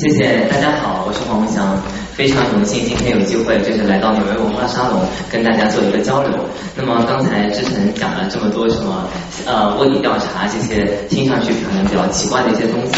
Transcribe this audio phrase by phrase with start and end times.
[0.00, 0.39] 谢谢，
[2.20, 5.00] 非常荣幸今天有机会就是来到纽约文化沙龙
[5.32, 6.30] 跟大家做一个交流。
[6.76, 9.08] 那么刚才之前讲了这么多什么
[9.46, 12.92] 呃卧底调查这些听上去可能比较奇怪的一些东西，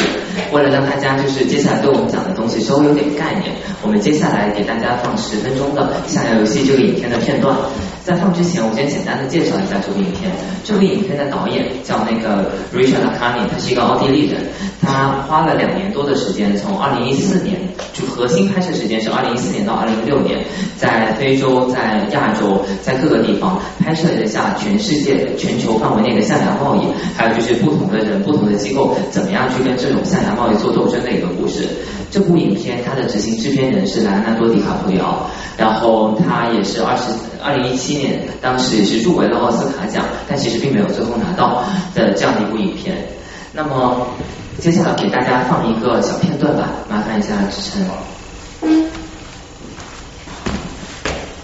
[0.50, 7.56] 为了让大家就是接下来对我们讲的东西稍微有点概念，我们接下来给大家放十分钟的《象牙游戏》这个影片的片段。
[8.02, 10.28] 在放之前，我先简单的介绍一下这部影片。
[10.64, 14.42] 这部影片的导演叫那个 Richard l a c a n i 他是一个奥地利人，
[14.80, 17.60] 他花了两年多的时间，从二零一四年
[17.92, 20.38] 就核心拍摄时间是二零一四年到二零一六年，
[20.76, 26.86] 在非洲、在亚洲、在各个地方拍摄了一下全世界、全球范围内的象牙贸易，
[27.16, 31.68] 还有就是不同的人、不同的机构怎么样去跟这种象牙贸易做斗争的一个故事。
[32.10, 37.04] 这部影片它的执行制片人是莱昂纳多·迪卡普里奥，然后他也是二十
[37.42, 42.96] 二零一七年当时也是入围了奥斯卡奖，但其实并没有最后拿到的这样的一部影片。
[43.54, 44.06] 那么
[44.58, 48.91] 接下来给大家放一个小片段吧，麻烦一下支撑。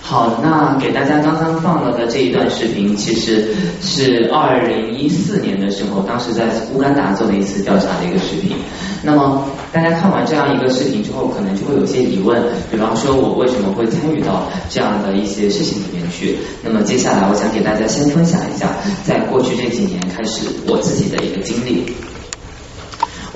[0.09, 8.57] 好，那给大家刚刚放了的这一段视频，其实是二零一四年的时候，当时在乌干达做的一次调查的一个视频。
[9.03, 16.39] 那么大家看完这样一个视频之后，可能就会有些疑问，比方说我为什么会参与到这样的一些事情里面去？
[16.65, 18.67] 那么接下来我想给大家先分享一下，
[19.05, 21.85] 在过去这几年开始我自己的一个经历。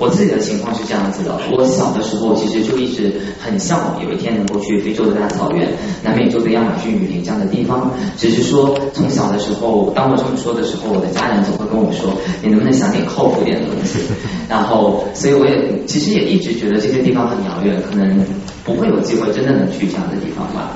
[0.03, 5.65] 我自己的情况是这样子的，我小的时候其实就一直很向往有一天能够去非洲的大草原、
[6.03, 7.89] 南美洲的亚马逊雨林这样的地方。
[8.17, 12.11] 只是说从小的时候，当我这么说的时候，我的家人总会跟我说
[12.43, 13.99] ：“你能不能想点靠谱点的东西？”
[14.49, 18.25] 然后，所以我也其实也一直觉得这些地方很遥远，可能
[18.65, 20.71] 不会有机会真的能去这样的地方吧。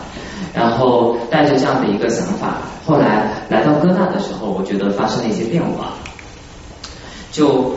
[0.54, 5.96] 然后带着这样的一个想法，后来来到哥大的时候，我觉得发生了一些变化，
[7.34, 7.76] 就。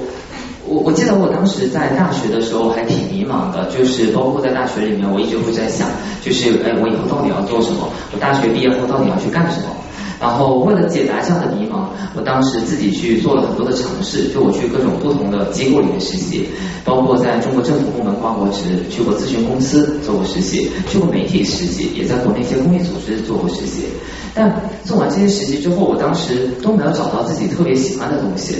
[0.67, 5.89] 我我记得我当时在大学的时候还挺迷茫的，就是包括在大学里面，我一直会在想，
[6.23, 7.89] 就是哎，我以后到底要做什么？
[8.13, 9.69] 我大学毕业后到底要去干什么？
[10.21, 16.47] 然后为了解答这样的迷茫，我当时自己去做了很多的尝试，就我去各种不同的机构里面实习，
[16.85, 23.85] 包括在中国政府部门挂过职，去过咨询公司做过实习，去过媒体实习，也在国内一些公益组织做过实习。
[24.35, 24.55] 但
[24.85, 28.57] 做完这些实习之后，我当时都没有找到自己特别喜欢的东西，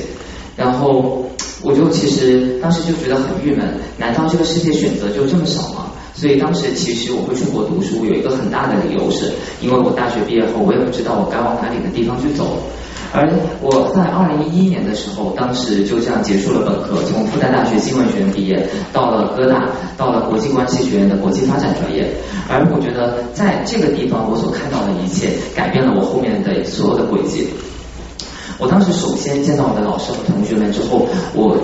[0.57, 1.23] 然后。
[1.63, 3.67] 我就其实当时就觉得很郁闷，
[3.99, 5.87] 难道这个世界选择就这么少吗？
[6.15, 12.59] 所以当时其实我会出国读书，有一个很大的理由是，因为我大学毕业后我也不知道我该往哪里的地方去走。
[13.13, 13.29] 而
[13.61, 22.07] 我在二零一一年的时候，当时就这样结束了本科，从复旦大学新闻学院毕业，到了哥大，到了国际关系学院的国际发展专业。
[22.49, 27.49] 而我觉得在这个地方我所看到的一切，改变了我后面的所有的轨迹。
[28.61, 31.57] 我当时首先见到我的老师和同学们之后，我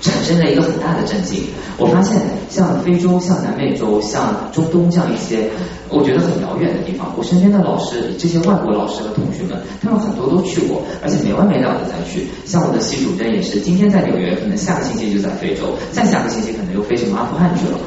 [0.00, 1.44] 产生了一个很大的震惊。
[1.78, 2.20] 我发现，
[2.50, 5.48] 像非洲、像南美洲、像中东这样一些
[5.88, 12.26] 我觉得很遥远的地方，我身边的老师，这些外国老师和同学们，他们很多都去过，而且没完没了的在去。
[12.44, 17.78] 像我的系主任也是，今天在纽约，可能下个星期就在非洲，再下个星期可能又飞什么阿富汗去了。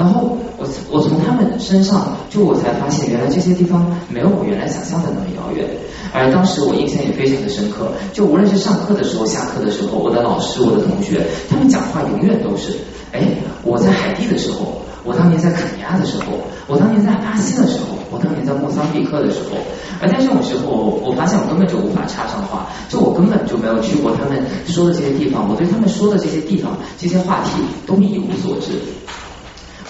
[0.00, 5.68] 然后我我从他们身上，就我才发现，原来这些地方没有我原来想象的那么遥远。
[6.10, 12.72] 而当时我印象也非常的深刻，就无论是上课的时候、下课的时候，我的老师、我的同学，他们讲话永远都是：
[13.12, 13.28] 哎，
[13.62, 16.32] 我在海地的时候，我当年在肯尼亚的时候，
[16.66, 19.60] 我当年在巴西的时候，我当年在莫桑比克的时候。
[20.00, 28.80] 而在这种时候，我发现我根本就无法插上话，就我根本就没有去过他们说的这些地方，我对他们说的这些地方、这些话题都一无所知。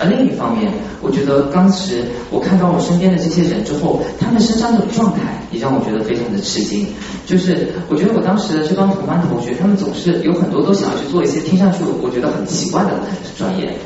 [0.01, 0.73] 而另一方面，
[1.03, 6.87] 我觉得当时我看到我身边的这些人之后，他们身上的状态也让我觉得非常的吃惊。
[7.27, 12.91] 就是我觉得我当时的这帮同班同学，他们总是有很多都想要去做一些听上去我觉得很奇怪的
[13.37, 13.77] 专业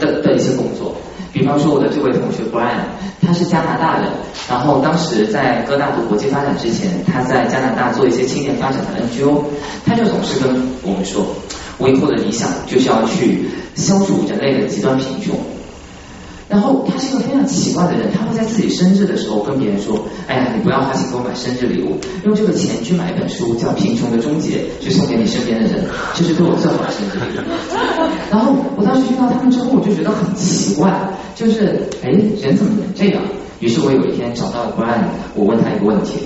[0.00, 0.96] 的的一些工作。
[1.32, 2.88] 比方说我的这位同学 Brian，
[3.20, 4.08] 他是加拿大人，
[4.48, 9.44] 然后当时在哥大读国际发展之前，他在加拿大做一些青年发展的 NGO，
[9.84, 10.50] 他就总是跟
[10.82, 11.26] 我们说。
[11.80, 15.34] 我以后的理想就是要去消除人类的极端贫穷。
[16.48, 27.42] 然后他是一个非常奇怪的人，他会在自己生日的时候跟别人说：“哎呀，你不要花钱给我买生日礼物，用这个钱去买一本书，叫《贫穷的终结》，去送给你身边的人，这是对我最好的生日礼物。”
[28.32, 30.92] 然后我当时遇到他们之后，我就觉得很奇怪，
[31.36, 33.22] 就是哎，人怎么能这样？
[33.60, 35.04] 于是我有一天找到了 Brian，
[35.36, 36.18] 我问他一个问题：“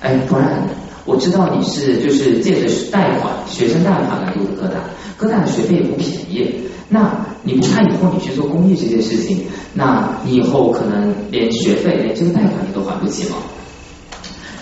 [0.00, 0.64] 哎，Brian。”
[1.04, 4.80] 我知道你是就是借着贷款学生贷款来读的哥大，
[5.16, 6.54] 哥大的学费也不便宜。
[6.88, 9.44] 那你不怕以后你去做公益这件事情，
[9.74, 13.36] 那你以后可能连学费连这个贷款你都还不起吗？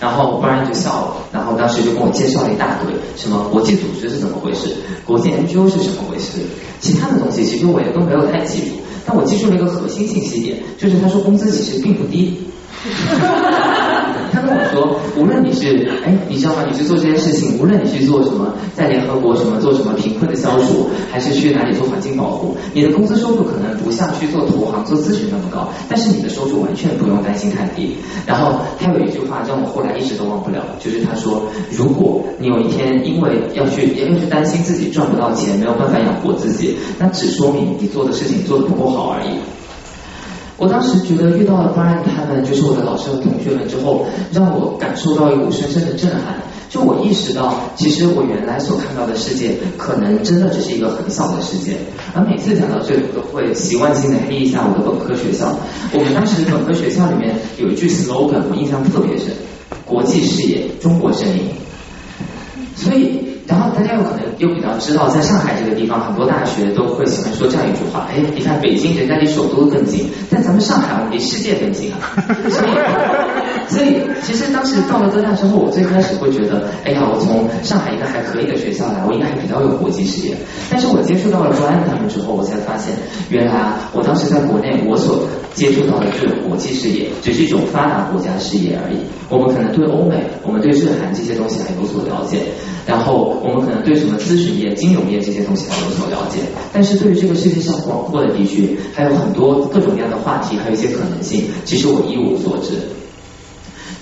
[0.01, 6.39] 然后不然就笑了，然后当时就跟我介绍了一大堆，什么国际组织是怎么回事，国际 NGO 是什么回事，
[6.81, 12.47] 其他的东西其实我也都没有太记住，但我记住了一个核心信息点，就是他说工资其实并不低。
[14.51, 16.65] 跟我说，无论你是哎，你知道吗？
[16.69, 27.97] 你去做这件事情，无论你去做什么，在联合国什么做什么贫困的消除，还是去哪里做环境保护，你的工资收入可能不像去做投行、做咨询那么高，但是你的收入完全不用担心太低。
[28.27, 39.39] 然后他有一句话让我后来一直都忘不了，就是他说，如果你有一天因为要去因为去担心自己赚不到钱，没有办法养活自己，那只说明你做的事情做的不够好而已。
[40.61, 46.37] 我当时觉得遇到了 Brian 他们，就是我的老师和同学们之后，让我感受到一股深深的震撼。
[46.69, 51.79] 就我意识到，其实我原来所看到的世界，可能真的只是一个很小的世界。
[52.15, 55.57] 而每次讲到这里，我都会习惯性的黑一下我的本科学校。
[55.95, 59.29] 我们当时本科学校里面有一句 slogan，我印象特别深：
[59.87, 61.45] 国际视野，中国声音。
[62.77, 63.30] 所以。
[63.51, 71.99] 然后大家有可能又比较知道，在上海这个地方，很多大学都会喜欢说这样一句话：哎，你看北京人家离首都更近，但咱们上海我们离世界更近啊。
[72.49, 72.71] 所以，
[73.75, 80.37] 所以其实当时到了哥大之后，我最开始会觉得，哎呀，我从上海一个还可以的学校来，我应该还比较有国际视野。
[80.71, 82.95] 但是我接触到了 Brian 他们之后，我才发现，
[83.31, 88.99] 原来啊我当时在国内我所接触到的这种国际视野，只是一种发达国家视野而已。
[89.29, 92.39] 我们可能对欧美，我们对日韩这些东西还有所了解，
[92.87, 93.40] 然后。
[93.43, 96.41] 我们可能对什么咨询业、金融业这些东西还有所了解，
[96.73, 102.75] 但是对于这个世界上广阔的地区，还有很多各种各样的话题，还有一些可能性，其实我一无所知。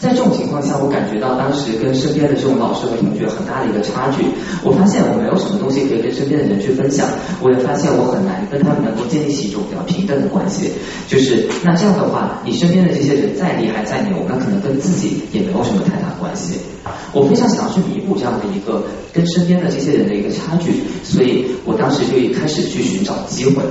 [0.00, 4.22] 在这种情况下，我感觉到当时跟身边的这种老师和同学很大的一个差距。
[4.62, 7.08] 我发现我没有什么东西可以跟身边的人去分享，
[7.42, 10.70] 我也发现我很难跟他们能够建立起一种比较平等的关系。
[11.08, 16.60] 就是那这样的话，你身边的这些人再厉害再牛，那可能跟自己也没有什么太大关系。
[17.12, 20.70] 我非常想要去弥补这样的一个跟身边的这些人的一个差距，
[21.02, 23.62] 所以我当时就一开始去寻找机会。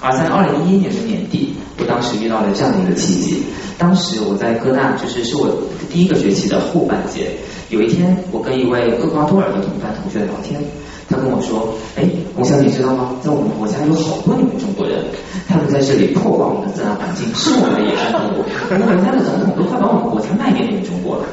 [0.00, 3.42] 而在二零一一年的年底，我当时遇到了这样的一个契机。
[3.76, 5.48] 当时我在哥大，就是是我
[5.90, 7.30] 第一个学期的后半节。
[7.68, 10.58] 有一天，我跟一位厄瓜多尔的同班同学聊天，
[11.08, 13.10] 他跟我说：“哎，洪晓，你知道吗？
[13.22, 15.04] 在我们国家有好多你们中国人，
[15.46, 18.44] 他们在这里破坏我们的自然环境，是我们的野生动物。
[18.70, 21.24] 我们国家的总统都快把我们国家卖给你们中国了。”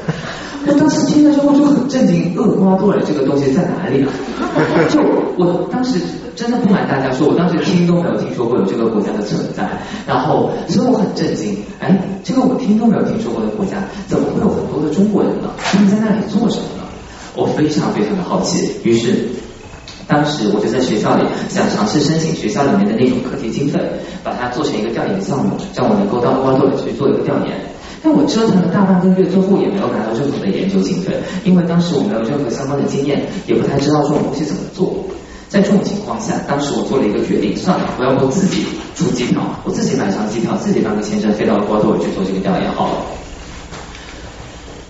[0.66, 4.10] 我当时听了之后就很震惊，厄瓜多尔这个东西在哪里啊？
[4.90, 5.00] 就
[5.38, 6.00] 我当时
[6.34, 9.68] 真的不瞒大家说，我当时听都没有听说过有这个国家的存在，
[10.06, 13.78] 然后所以我很震惊，哎，这个我听都没有听说过的国家，
[14.08, 15.48] 怎么会有很多的中国人呢？
[15.58, 16.84] 他们在那里做什么呢？
[17.34, 19.28] 我非常非常的好奇，于是
[20.08, 23.78] 当时我就在学校里想尝试申请学校里面的那种课题经费，
[24.24, 27.54] 把它做成一个调研项目，让我能够到厄瓜多尔去做一个调研。
[28.02, 34.94] 但我折腾了大半个月，最后也没有拿到任何的研究经费，因为当时我没有任何相关的经验，也不太知道这种东西怎么做。
[35.48, 38.64] 在这种情况下，当时我做了一个决定，算了，我要不自己
[38.94, 42.96] 出机票，我自己买张机票，自己办个签证，飞到厄瓜多尔去做这个调研好了。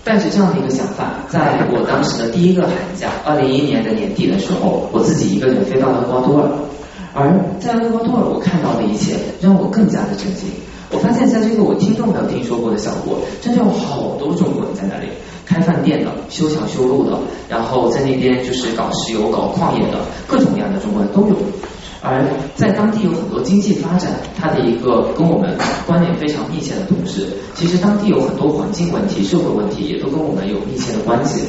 [0.03, 6.49] 带着这样的一个想法，在我当时的第一个寒假，二零一一年的年底的时候，我自己一个人飞到了厄瓜多尔。
[7.13, 10.49] 而在厄瓜多尔，我看到的一切让我更加的震惊。
[10.89, 15.09] 我发现，在这个我听都没有听说过的小国，真的有好多中国人在那里
[15.45, 17.17] 开饭店的、修桥修路的，
[17.49, 21.35] 然后在那边就是搞石油、搞矿业的，各种各样的中国人都有。
[21.99, 22.23] 而
[22.55, 31.41] 在当地有很多经济发展，它的一个跟我们关联非常密切的同时，其实当地有很多环境问题、社会问题也都跟我们有密切的关系。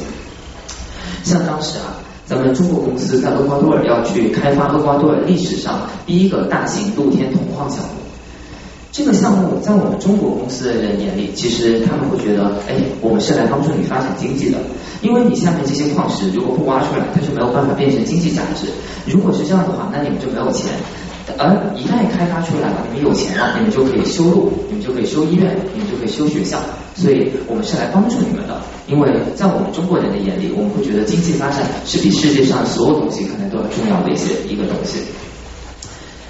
[1.23, 8.08] 像当时啊，咱们中国公司在厄瓜多尔要去开发厄瓜多尔历史上第一个大型露天铜矿项目。
[8.99, 14.57] 这个项目在我们中国公司的人眼里，其实他们会觉得，哎，我们是来帮助你发展经济的，
[15.01, 18.67] 因为你下面这些矿石如果不挖出来，它就没有办法变成经济价值。
[19.07, 20.67] 如果是这样的话，那你们就没有钱。
[21.37, 26.59] 而一旦开发出来了，你们有钱了，你们就可以修路，你们就可以修医院，你们就可以修学校。
[26.93, 34.99] 所以我们是来帮助你们的，因为在我们中国人的眼里，我们会觉得经济发展是比世界上所有东西可能都要重要的一些一个东西。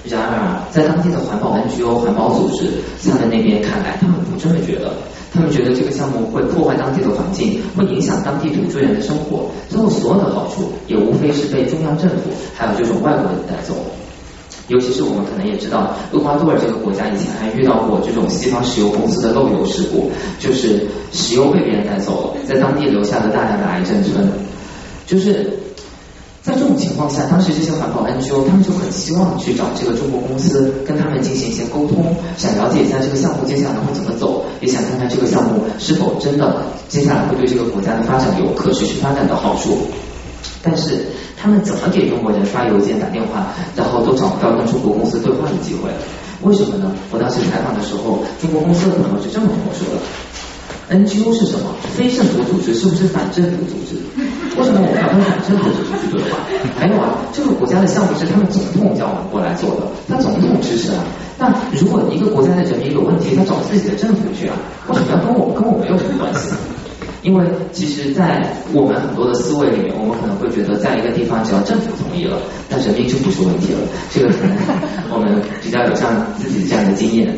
[0.10, 2.68] 然而，在当地的环保 NGO、环保组织，
[3.10, 4.92] 他们那边看来，他们不这么觉得。
[5.32, 13.76] 他们觉得这个项目会破坏当地的环境，会影响当地土著人的生活，最后所有的好处也无非是被中央政府还有这种外国人带走。
[14.70, 24.28] 尤其是我们可能也知道，厄瓜多尔这个国家以前还遇到过这种西方石油公司的漏油事故，就是石油被别人带走了，在当地留下了大量的癌症村，
[25.06, 25.60] 就是。
[26.50, 32.04] 在这种情况下，当时这些环保 NGO 他们就很希望去找这个中国公司，跟他们进行一些沟通，
[32.38, 39.78] 想了解一下这个项目接下来会怎么走，也想看看这个项目是否真的接下来会对这个国家的发展有可持续发展的好处。
[40.64, 41.06] 但是
[41.38, 45.92] 他们怎么给中国人发邮件、打电话，然后都找不到跟中国公司对话的机会？
[46.42, 46.92] 为什么呢？
[47.12, 50.02] 我当时采访的时候，中国公司的朋友是这么跟我说的
[50.90, 51.70] ：NGO 是什么？
[51.96, 53.96] 非政府组织是不是反政府组织？
[54.58, 56.40] 为什么我们要跟反政府组织去对话？
[56.78, 61.04] 还有啊，这个国家的项目是他们总统叫我们过来做的，他总统支持啊。
[61.38, 64.56] 那如果一个国家的人民有问题，他找自己的政府去啊，
[64.90, 66.52] 为什么要跟我跟我没有什么关系？
[67.22, 68.42] 因为其实，在
[68.72, 73.80] 我们很多的思维里面，我们可能会觉得，在一个地方只要政府同意了，那人民就不是问题了。
[74.10, 74.56] 这个可能
[75.12, 77.36] 我们比较有这样自己这样的经验。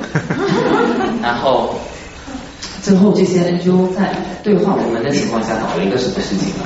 [1.21, 1.73] 然后，
[2.81, 6.65] 最后这些 NGO 在对话我们的情况下，搞了一个什么事情呢？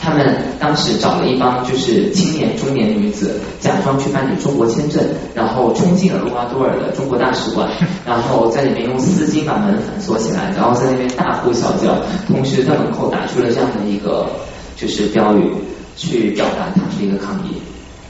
[0.00, 5.02] 他们当时找了一帮就是青年中年女子，假装去办理中国签证，
[5.34, 7.68] 然后冲进了厄瓜多尔的中国大使馆，
[8.06, 14.28] 然后在里面用丝巾把门反锁起来，然后在那边大呼小叫，同时在门口打出了这样的一个
[14.76, 15.50] 就是标语，
[15.96, 17.60] 去表达他们的一个抗议。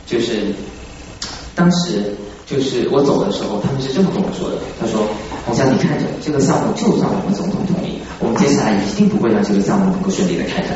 [0.04, 0.54] 就是
[1.54, 5.00] 当时就是我走的时候，他们是这么跟我说的：他说，
[5.48, 10.70] 我想，你看着这个项目，就算我们总统同意，我们接下来一定不会让这个项目能够顺利的开展。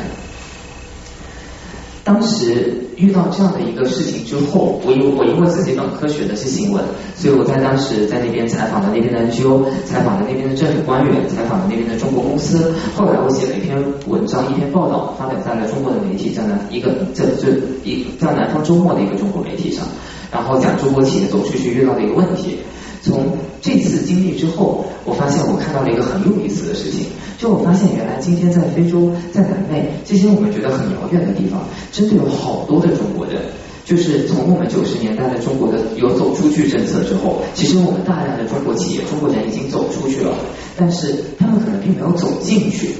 [2.02, 6.82] 当时遇到这样的一个事情之后，我因我因为自己本科学的是新闻，
[7.14, 12.72] 所以我在当时在那边采访了那边的 NGO，采访了那边的政府官员，采访了那边的中国公司。
[12.96, 19.84] 后来我写了一篇文章，一篇报道，发表在了中国的媒体，在南一个这这一在南方周末的一个中国媒体上，
[20.32, 22.58] 然后讲中国企业走出去遇到的一个问题。
[23.02, 27.06] 从这次经历之后，我发现我看到了一个很有意思的事情，
[27.38, 33.36] 就我发现原来今天在非洲、在南美这些我们觉得很遥远的地方，真的有好多的中国人。
[33.82, 40.32] 就是从我们九十年代的中国的有走出去政策之后，其实我们大量的中国企业、中国人已经走出去了，
[40.76, 42.90] 但是他们可能并没有走进去。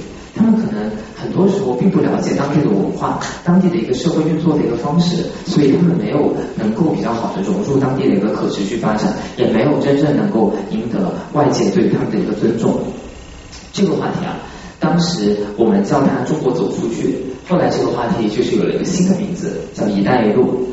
[0.41, 12.79] 他们可能很多时候并不了解当地的文化，当地的一个社会运作的一个方式，所以他们没有能够比较好的融入当地的一个可持续发展，也没有真正能够赢得外界对他们的一个尊重。
[13.71, 14.39] 这个话题啊，
[14.79, 17.15] 当时我们叫它“中国走出去”，
[17.47, 20.67] 后来这个话题就是有了一个新的名字，叫“一带一路”。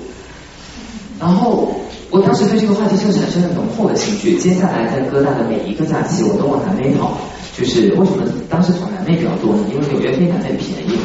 [1.20, 1.68] 然后
[2.10, 7.18] 我当时对这个话题就产生了浓厚的兴趣，接下来在哥大的每一个假期，我都往南美跑。
[7.58, 9.64] 就是为什么当时跑南美比较多呢？
[9.68, 10.98] 因为纽约飞南美便宜。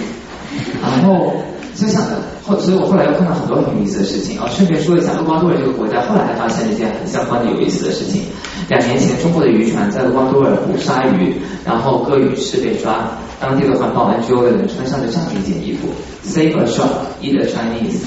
[0.81, 1.33] 然后
[1.75, 4.47] 就想着后，所以我后来又看到很多很有意思的事情啊。
[4.53, 8.21] 顺便说一下，厄瓜多尔这个国家，后来还发现了一件很相关的有意思的事情。
[8.69, 11.33] 两年前，中国的渔船在厄瓜多尔捕鲨鱼，
[11.65, 15.87] 然后割鱼翅被抓，当地的环保 NGO 的人穿上了这样一件衣服
[16.23, 18.05] ：Save a shark, eat a Chinese。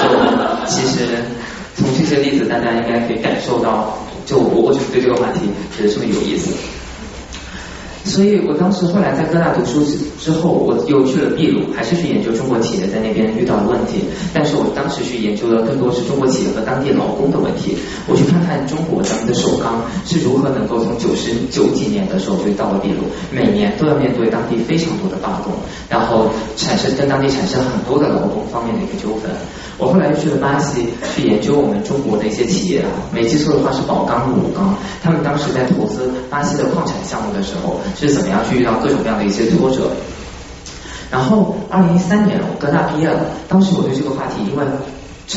[0.00, 0.08] 就
[0.66, 1.06] 其实
[1.76, 5.40] 从这些例子，大家应该可以感受到，就我为什么对这个话题
[5.76, 6.50] 觉得这么有意思。
[8.04, 14.04] 所以我当时后来在哥大读书之之后，我又去了秘鲁，还是去研究中国企业在那边遇到的问题。
[14.32, 17.76] 但是我当时去研究的更多是中国企业和当地劳工的问题。
[18.08, 25.52] 我去看看中国咱们的首钢是如何能够从九十九几年的时候就到了秘鲁，每年都要面对当地非常多的罢工，
[25.88, 29.30] 然后产生跟当地产生很多的劳工方面的一个纠纷。
[29.78, 39.90] 我后来又去了巴西，去研究我们中国的一些企业啊，没记错的话是宝钢、鲁钢，他们当时在投资巴西的矿产项目的时候，是怎么样去遇到各种各样的一些挫折。
[41.10, 44.64] 然后，二零一三年我哥大毕业了，当时我对这个话题因为。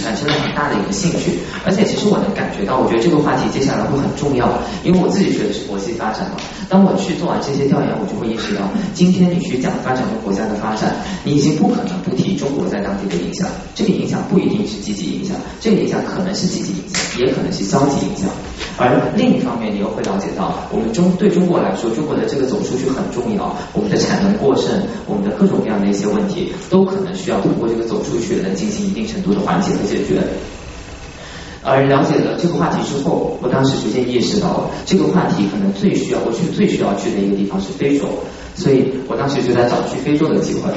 [0.02, 4.50] 产生了很大的一个兴趣，而且其实我能感觉到，我觉得这个话题接下来会很重要，
[4.84, 6.38] 因为我自己学的是国际发展嘛。
[6.70, 13.48] 当我去做完这些调研，我就会意识到，今天你去讲发展中国家的发展，你已经不可能不提中国在当地的影响。
[13.76, 18.30] 这个影响不一定是积极影响，这个影响可能是积极影响，也可能是消极影响。
[18.78, 24.74] 而另一方面，你又会了解到，我们中对中国来说，中国的这个走出去很重要，我们的产能过剩，
[25.06, 29.70] 我们的各种各样的一些问题，都可能需要通过这个走出去来进行一定程度的缓解。
[29.86, 30.22] 解决。
[31.66, 38.06] 而了解了这个话题之后，我当时逐渐意识到了，这个话题可能最需要我去最需要去的一个地方是非洲，
[38.54, 40.70] 所以我当时就在找去非洲的机会。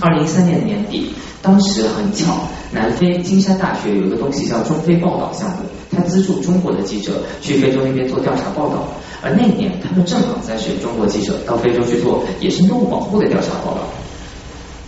[0.00, 5.58] 二零一三年年底，当时很巧，南非金山大学有一个东西叫中非报道项目，
[5.92, 8.88] 他资助中国的记者去非洲那边做调查报道，
[9.22, 13.82] 而那年他们正好在选中国记者到非洲去做野生动物保护的调查报道，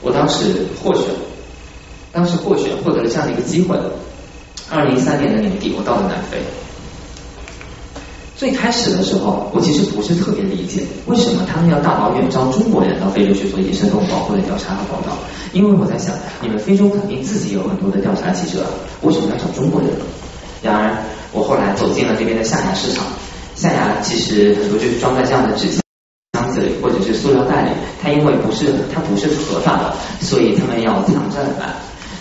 [0.03, 1.05] 我当时获选。
[2.17, 3.77] 当时获选获得了这样的一个机会。
[4.71, 6.39] 二零一三年的年底，我到了南非。
[8.35, 15.19] 最开始的时候，我其实不是特别理解为什么他们要大老远招中国人到非洲去做野生动物保护的调查和报道。
[15.53, 18.65] 因为我在想，你们非洲肯定自己有很多的调查记者，
[19.03, 19.91] 为什么要找中国人？
[20.63, 20.97] 然而，
[21.33, 23.05] 我后来走进了那边的下牙市场，
[23.55, 27.71] 象牙其实很多就是装在这样的纸箱子里或者是塑料袋里，
[28.03, 31.77] 它因为不是它不是合法的，所以他们要藏着卖。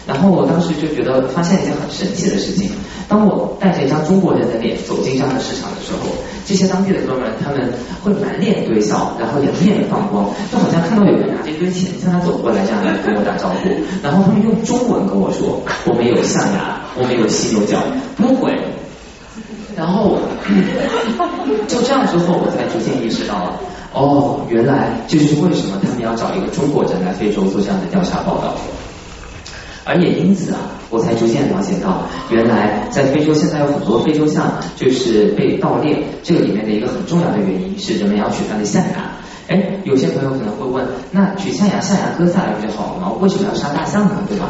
[0.08, 2.70] 然后我当时就觉得发现一件很神奇的事情，
[3.08, 6.10] 当我带着一张中国人的脸走进这样的市场的时候，
[6.46, 13.70] 这些当地的哥们他们会满脸堆笑，然后两眼放光，就好像看到有人拿着一堆钱向他走过来这样来跟我打招呼，
[14.04, 17.80] 然后他们用中文跟我说，我们有象牙，我们有犀牛角，
[18.16, 18.54] 不会。
[19.76, 20.18] 然后
[21.68, 23.60] 就这样之后，我才逐渐意识到了，
[23.92, 28.56] 哦，原来这就是为什么他们要找一个中国人来非洲做这样的调查报道。
[29.86, 32.01] 而也因此啊，我才逐渐了解到，
[32.32, 39.12] 原来在非洲现在有很多非洲象就是被盗猎，这个里面的一个很重要的原因是人们要取它的象牙。
[39.48, 43.13] 哎，有些朋友可能会问，那取象牙，象牙割下来不就好了吗？
[43.22, 44.24] 为什么要杀大象呢？
[44.27, 44.48] 对吧？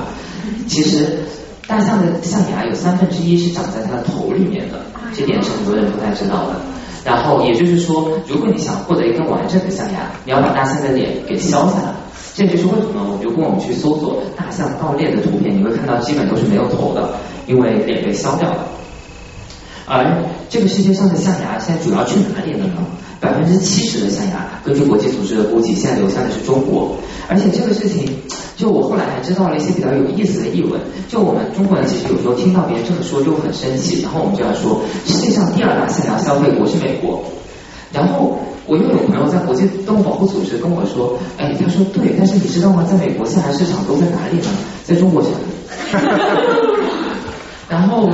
[0.68, 1.20] 其实
[1.68, 4.80] 大象的象牙有三分之一是长在它的头里面的，
[5.14, 6.56] 这点是很多人不太知道的。
[7.04, 11.94] 然后也就是说，如果你想获得一根完整的象牙，你要把大象的脸给削下来。
[12.36, 17.12] 这就是为什么，如果我们去搜索大象盗猎的图片，你会看到基本都是没有头的，
[17.48, 18.68] 因为脸被削掉了。
[19.88, 20.04] 而
[20.50, 22.86] 这个世界上的象牙现在主要去哪里了呢？
[23.22, 26.98] 百分之七十的象牙，根据国际组织的估计，现在留下的是中国。
[27.30, 28.06] 而且这个事情，
[28.58, 30.78] 就我后来还知道了一些比较有意思的译文。
[31.08, 37.24] 就我们中国人其实有时候听到别人这么说就很生气，然后我们就要说，世界上第二大象牙消费国是美国。
[37.96, 38.38] 然后
[38.68, 42.86] 我又有朋友在国际动物保护组织跟我说，哎，他说对，但是你知道吗？
[42.90, 44.50] 在美国象牙市场都在哪里呢？
[44.84, 45.32] 在中国城。
[47.70, 48.10] 然后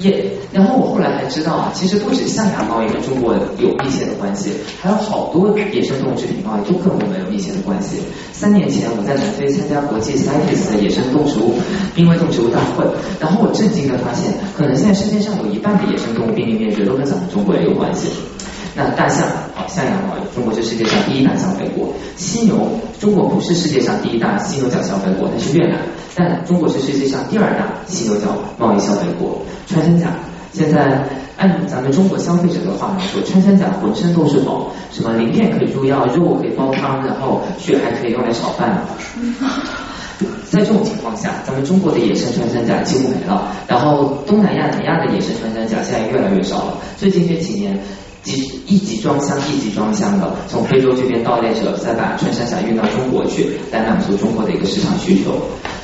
[0.00, 4.50] 也，然后我后来还知道啊，其实不止象牙贸易跟中国有密切的关系，
[4.82, 8.00] 还有好多野生动物制品贸易都跟我们有密切的关系。
[8.32, 11.54] 三年前我在南非参加国际 CITES 的野生动植物
[11.94, 12.84] 濒危动植物大会，
[13.20, 18.08] 然后我震惊的发现，可能现在世界上有一半的野生动物濒临灭绝都跟咱们中国人有关系。
[18.76, 21.92] 那大象，好，象牙贸易，中国是世界上第一大消费国。
[22.16, 22.58] 犀牛，
[22.98, 25.78] 中国不是世界上第一大犀牛角消费国，它是越南。
[26.16, 29.40] 但中国是世界上第二大犀牛角贸易消费国。
[29.68, 30.08] 穿山甲，
[30.52, 38.82] 现在按咱们中国消费者的话来说，穿山甲浑身都是宝，什么鳞片可以入药，肉可以煲汤，然后血还可以用来炒饭。
[40.50, 46.78] 在这种情况下，咱们中国的野生穿山甲几乎没了，然后东南亚、南亚的野生穿山甲现在越来越少了。
[46.96, 47.78] 最近这几年。
[48.24, 55.32] 集一集装箱一集装箱的从非洲这边盗猎者再把穿山甲运到中国去，来满足中国的一个市场需求。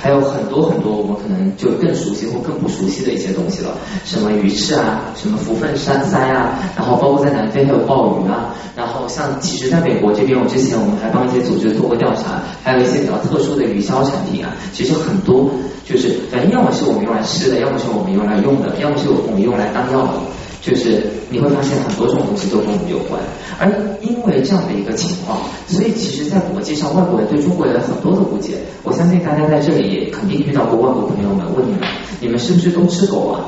[0.03, 3.76] 还有很多很多我们可能就更熟悉或更不熟悉的一些东西了，
[4.07, 15.50] 什么鱼翅啊，什么福分山塞啊，然后包括在南非还有鲍鱼啊，然后像其实在美国这边，我之前我们还帮一些组织做过调查，还有一些比较特殊的鱼销产品啊，其实很多
[15.87, 20.12] 就是反正要么是我们用来吃的，要么是我们用来用的，要么是我们用来当药的。
[20.61, 23.20] 就是你会发现很多种东西都跟我们有关，
[23.59, 23.70] 而
[24.03, 28.59] 因为这样的一个情况，所以其实，在国际上，外国人对中国人很多的误解。
[28.83, 31.81] 我相信大家在这里也肯定遇到过外国朋友们问你们，
[32.20, 33.44] 你们是不是都吃狗啊？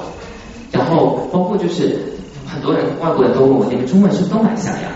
[0.71, 1.99] 然后包括就是
[2.47, 4.89] 很多人外国人都问我，你们中国人是不是都买象牙？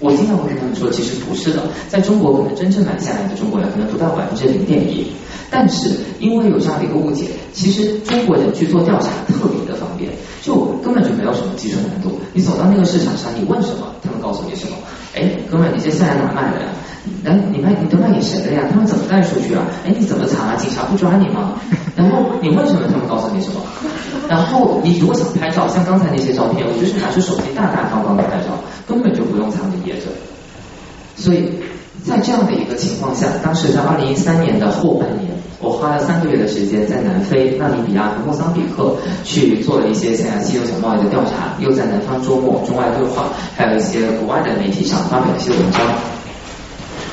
[0.00, 5.06] 我经常会跟他们说，其实不是的，在中国可能真正买下来的中国人可能不到百分之零点一，
[5.52, 10.10] 但是因为有这样的一个误解，其实中国人去做调查特别的方便，
[10.40, 12.18] 就根本就没有什么技术难度。
[12.32, 14.76] 你走到那个市场上，你问什么，他们告诉你什么。
[15.14, 16.68] 哎，哥们，你这象牙哪买的呀？
[17.24, 18.62] 哎，你卖你都卖给谁的呀？
[18.70, 19.66] 他们怎么带出去啊？
[19.84, 20.56] 哎，你怎么查？
[20.56, 21.52] 警察不抓你吗？
[21.94, 23.60] 然后你问什么，他们告诉你什么。
[24.28, 28.56] 然后你如果想拍照，像刚才那些照片，我就是拿出手机大大方方的拍照，
[28.88, 30.06] 根本就不用藏着掖着。
[31.14, 31.46] 所以
[32.04, 45.80] 在这样的一个情况下，当时在二零一三年的后半年，我花了三个月的时间在南非、纳米比亚和莫桑比克去做了一些象牙犀牛角贸易的调查，又在南方周末、中外对话，还有一些国外的媒体上发表一些文章。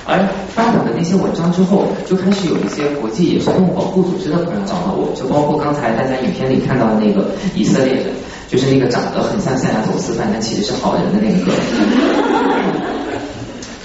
[0.05, 8.05] 而发表的那些文章之后，就开始有一些国际野生动物保护组织的朋友找到我，就包括刚才大家影片里看到的那个以色列人，
[8.47, 11.53] 就是那个长得很像象牙走私犯，但其实是好人的那个。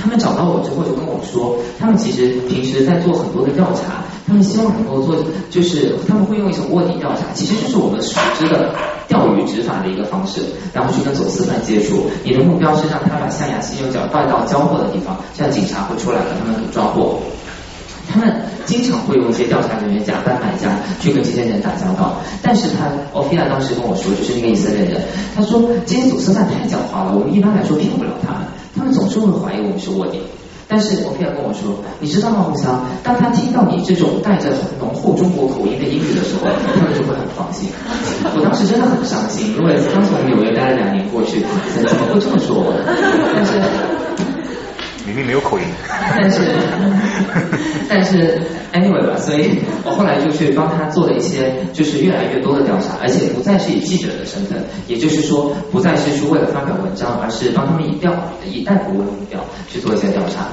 [0.04, 4.04] 他们找到我之后就跟我说，他们其实平时在做很多的调查。
[4.26, 5.16] 他们希望能够做，
[5.50, 8.74] 就是他们会用一种卧底调查，其实就是我们熟知的
[9.06, 10.40] 钓鱼执法的一个方式，
[10.72, 12.06] 然后去跟走私犯接触。
[12.22, 17.18] 你的目标是让他把象牙犀牛角带到交货的地方，这样警察会出来把他们给抓获。
[18.08, 25.02] 他们经常会用一些调查人员假扮买家去跟这些人打交道，但是他奥菲亚当时跟我说，就是那个以色列人，
[25.36, 28.40] 他说这些走私犯太狡猾了，我们一般来说骗不了他们，
[28.76, 30.20] 他们总是会怀疑我们是卧底。
[30.66, 32.80] 但是我菲尔跟我说，你知道吗，胡翔？
[33.02, 34.48] 当他听到你这种带着
[34.80, 37.68] 浓厚中国口音的英语的时候，他们就会很放心。
[38.34, 42.72] 我当时真的很伤心，因为刚从纽约待了两年过去，怎么会这么说我？
[43.36, 43.60] 但是。
[45.06, 46.40] 明明没有口音，但是
[47.88, 48.40] 但是
[48.72, 58.14] anyway 吧，所以我后来就去帮他做了一些，就是越来越多的调查，而且不再是以记者的身份，也就是说不再是去为了发表文章，而是帮他们以调
[58.46, 59.38] 以逮捕为目标
[59.68, 60.46] 去做一些调查。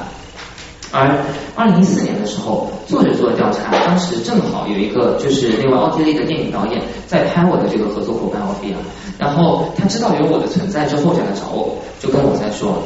[0.94, 1.24] 而
[1.56, 8.76] 二零一四年的时候，做着做的调查，当时正好有一个就是那位奥地利的电影导演在拍我的这个合作伙伴奥菲亚，
[9.18, 12.84] 然后他知道有我的存在之后，就来找我，就跟我在说。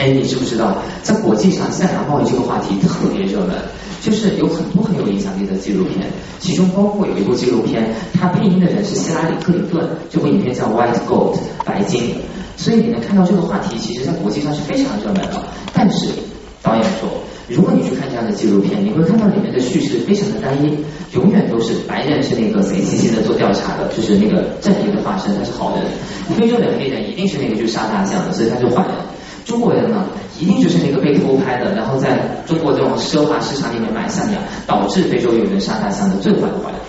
[0.00, 3.54] 哎，你知不知道，在国际上，象牙贸易这个话题特别热门，
[4.00, 6.08] 就是有很多很有影响力的纪录片，
[6.38, 7.86] 其中包括有一部纪录片，
[8.18, 11.34] 它配音的人是希拉里克林顿，这部影片叫《White Gold》
[11.66, 12.14] 白金，
[12.56, 15.42] 所以你能看到这个话题，其实在国际上是非常热门的。
[15.74, 16.08] 但是
[16.62, 17.10] 导演说，
[17.46, 20.78] 如果你去看这样的纪录片，你会看到里面的叙事非常的单一，
[21.12, 25.84] 永远都是白人是那个贼兮兮的做调查的，就是那个正义的化身，他是好人；
[26.38, 28.94] 非洲的黑人一定是那个去杀大象的，所以他是坏人。
[29.44, 30.04] 中国人呢，
[30.38, 36.80] 一定就是那个被偷拍的，然后在中国这种奢华市场里面买象牙，导致非洲有人杀大象的最坏的坏人。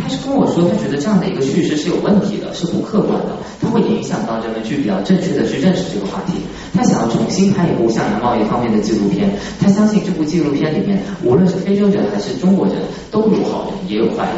[0.00, 6.34] 他是跟我说，他觉得这样的一个叙事是有问题的，是不客观的，它会影响到人们去比较正确的去认识这个话题。
[6.72, 9.28] 他想要重新拍一部象牙贸易方面的纪录片，
[9.60, 12.76] 他相信这部纪录片里面，无论是非洲人还是中国人，
[13.10, 14.36] 都有好人也有坏人。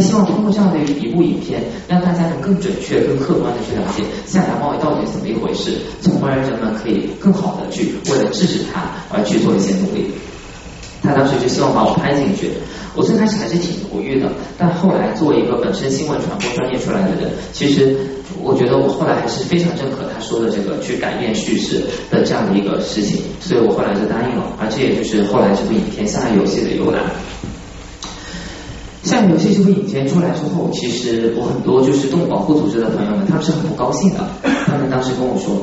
[0.00, 10.06] 希望通过这样的一部影片，让大家能更准确、更客观的去了解象牙贸易到底是怎么一回事，从而人们可以更好的去为了制止它而去做一些努力。
[11.02, 12.50] 他当时就希望把我拍进去，
[12.94, 17.96] 我最开始还是挺犹豫的，但后来作为一个本身新闻传播专业出来的人，其实
[18.42, 27.00] 我觉得我后来还是非常认可他说的这个去改变叙事的这样的一个事情，所以我后来就答应了，而这也就是后来这部影片《下游戏》的由来。
[29.02, 34.20] 下游戏这部影片出来之后，其实我很多就是动物保护组织的朋友们，他们是很不高兴的。
[34.66, 35.56] 他们当时跟我说：“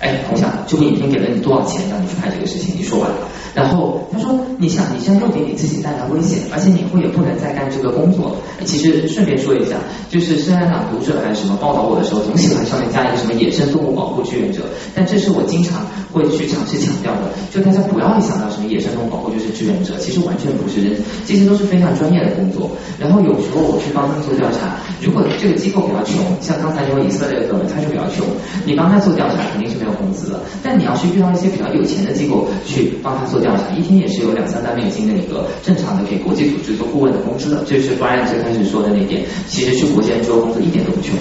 [0.00, 2.74] 哎，红霞，这部影片给了你多少钱让你去拍这个事情？
[2.76, 3.16] 你说完了。”
[3.54, 9.76] 然后他说：“你想，你现在又给你自己带来危险，而且你以后也不能再干这个工作。”其实顺便说一下，
[10.10, 14.62] 就是虽然朗读者还是什么报道我的时候，总喜欢上面加一个什么野生动物保护志愿者，
[14.94, 20.96] 但这是我经常会去尝试强调的，就大家不要一想到什么野生动物保护就是志愿者，其实完全不是，
[21.26, 22.70] 这些都是非常专业的工作。
[22.98, 28.26] 然后有时候我去帮他们做调查，如果这个机构比较穷，像刚才那位以色列的哥们，他就比较穷，
[28.64, 30.40] 你帮他做调查肯定是没有工资的。
[30.62, 33.44] 但你要是遇到一些比较有钱的机构去帮他做。
[33.44, 39.22] 调查一天也是有两三万美金的一个正常的给国际组织做顾问的工资的，这是 Brian 最开始说的那点。
[39.46, 41.14] 其实去国际做工作一点都不穷。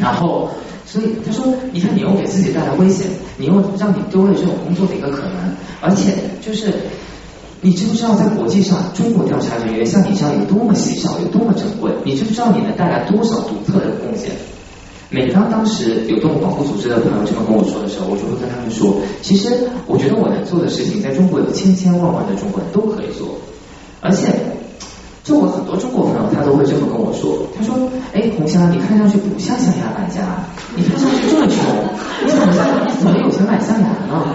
[0.00, 0.50] 然后，
[0.92, 3.06] 所以他说，你看你又给自己带来危险，
[3.38, 6.12] 你又让你丢了这种工作的一个可能，而且
[6.44, 6.70] 就是
[7.62, 11.90] 你知不知道在国际上，中国调查人员像你这样有多么稀少，有多么珍贵？
[12.04, 14.32] 你知不知道你能带来多少独特的贡献？
[15.08, 19.48] 每当当时有动物保护组织的朋友这么跟我说的时候，我就会跟他们说，其实
[19.86, 23.38] 我觉得我能做的事情，在中国有千千万万的中国人都可以做，
[24.00, 24.28] 而且，
[25.24, 27.76] 就我很多中国朋友，他都会这么跟我说，他说，
[28.12, 30.42] 哎，红香，你看上去不像象牙买家，
[30.74, 31.62] 你看上去这么穷，
[32.24, 32.52] 你怎么
[32.86, 34.34] 你怎么有钱买象牙呢？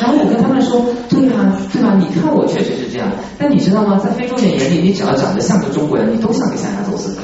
[0.00, 1.94] 然后我跟他们说，对啊，对吧？
[1.98, 4.00] 你看我确实是这样，但你知道吗？
[4.02, 7.20] 在非洲人眼里，你只要长得像个中国人，你都像个象牙走私的，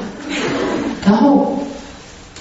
[1.04, 1.56] 然后。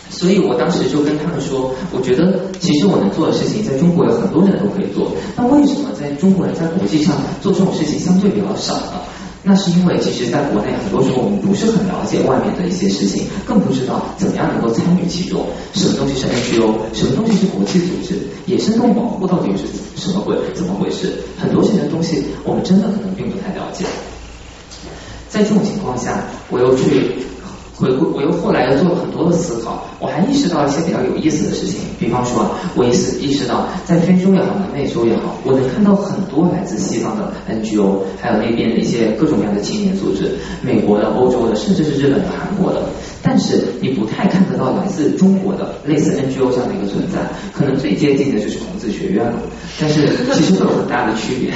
[0.08, 5.12] 所以我当时就跟他们说，我觉得其实我能做的事情，在中国有很多人都可以做。
[5.36, 9.04] 那为什么在中国人在国际上做这种事情相对比较少呢？
[9.48, 15.46] 那是因为其实在国内很多时候我们不是很了解外面的一些事情，更不知道怎么样能够参与其中。
[15.74, 19.66] 什么东西是 NGO，什么东西是国际组织，野生动物保护到底是
[20.02, 20.36] 什么鬼？
[20.56, 21.14] 怎么回事？
[21.38, 23.86] 很多这些东西我们真的可能并不太了解。
[25.30, 27.16] 在这种情况下，我又去。
[27.76, 31.80] 回顾，我又后来又做了很多的思考，我还意识到一些比较有意思的事情。
[32.00, 42.82] 比方说，我意识意识到，在非洲也好，南美洲也好，我能看到很多来自西方的 NGO，还有那边的一些各种各样的青年组织，美国的、欧洲的，甚至是日本的、韩国的。
[43.22, 47.20] 但是你不太看得到来自中国的类似 NGO 这样的一个存在，
[47.52, 49.34] 可能最接近的就是孔子学院了。
[49.82, 51.52] 但是 其实会有很大的区别。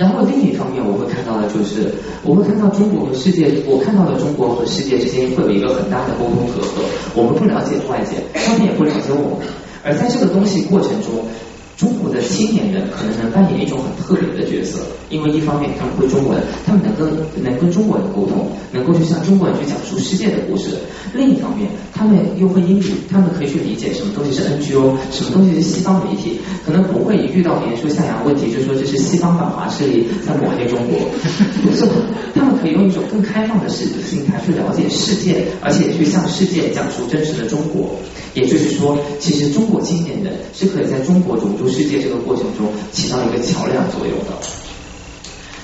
[0.00, 1.92] 然后另一方面，我会看到的就是，
[2.24, 6.80] 我会看到中国和世界，我看到的中国和世界之间会有一个很大的沟通隔阂。
[7.14, 9.46] 我们不了解外界，他们也不了解我们。
[9.84, 11.20] 而在这个东西过程中，
[11.76, 17.04] 中国的青年人可能能扮演一种很特别的角色，因为一方面他们会中文，他们能跟
[17.44, 20.80] 能跟中国人沟通，能够去向中国人去讲述世界的故事；
[21.12, 21.68] 另一方面，
[22.00, 30.98] 他们又会英语，他们可以去理解什么东西是 NGO，什么东西是西方媒体，可能不会遇到别人说向阳问题，就说这是西方反华势力在抹黑中国，
[31.62, 31.86] 不 是，
[32.34, 37.94] 他们可以用一种更开放的视心态去了解世界，而且去向世界讲述真实的中国。
[38.32, 44.32] 也就是说，其实中国青年人是可以在中国融入世界这个过程中起到一个桥梁作用的。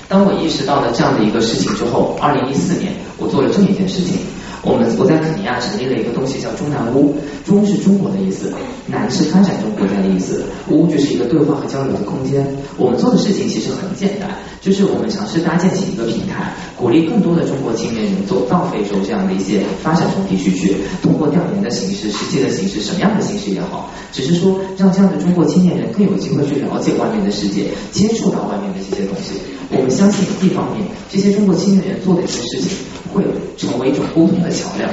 [0.07, 4.19] 当我意识到了这样的一个事情之后，二零一四年我做了这么一件事情。
[4.67, 7.15] 我们我在肯尼亚成立了一个东西叫中南屋，
[7.47, 8.53] 中是中国的意思，
[8.89, 12.45] 南是发展中国家的意思，屋就是一个对话和交流的空间。
[12.77, 14.29] 我们做的事情其实很简单，
[14.61, 29.39] 就是我们尝试搭建起一个平台，鼓励更多的中国青年人走到非洲这样的一些发展中地区去，通过调研的形式、实际的形式，什么样的形式也好，只是说让这样的中国青年人更有机会去了解外面的世界，接触到外面的这些东西。
[29.71, 32.77] 我们相信一方面，这些中国青年人做的一些事情。
[33.15, 33.23] 会
[33.57, 34.91] 成为一种沟通的桥梁，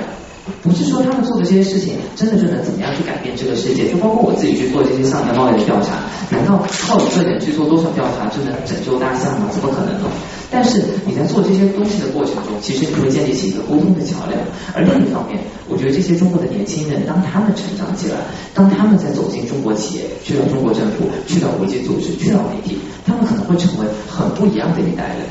[0.61, 9.47] 不是说他们做的这些事情真的就能怎么样去改变这个世界，就包括我自己去做这些象牙贸易的调查，难道靠一个人去做多少调查就能拯救大象吗？
[9.51, 10.09] 怎么可能呢？
[10.51, 14.37] 但是你在做这些东西的过程中，其实你会建立起一个沟通的桥梁。
[14.75, 18.17] 而另一方面，我觉得这些中国的年轻人，当他们成长起来，
[18.53, 25.25] 当他们在走进中国企业，去到中国政府，去到国际组织，去到媒体，他们可能会成为很不一样的一代人。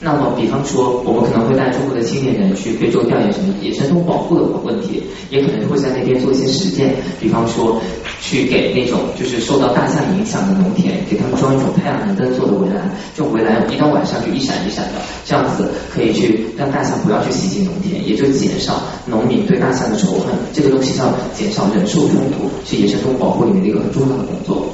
[0.00, 7.80] 那么，比方说，我们可能会带中国的青年人去非洲调研什么野生动物保护的问题，也可能会在那边做一些实践，比方说，
[8.22, 20.32] 去给那种就是受到大象影响的农田，给他们装一种太阳能灯做的围栏，这围栏一到晚上就一闪一闪的，这样子可以去让大象不要去袭击农田，也就减少农民对大象的仇恨。
[20.52, 24.64] 这个东西叫减少人兽冲突，是野生动物保护里面的一个很重要的工作。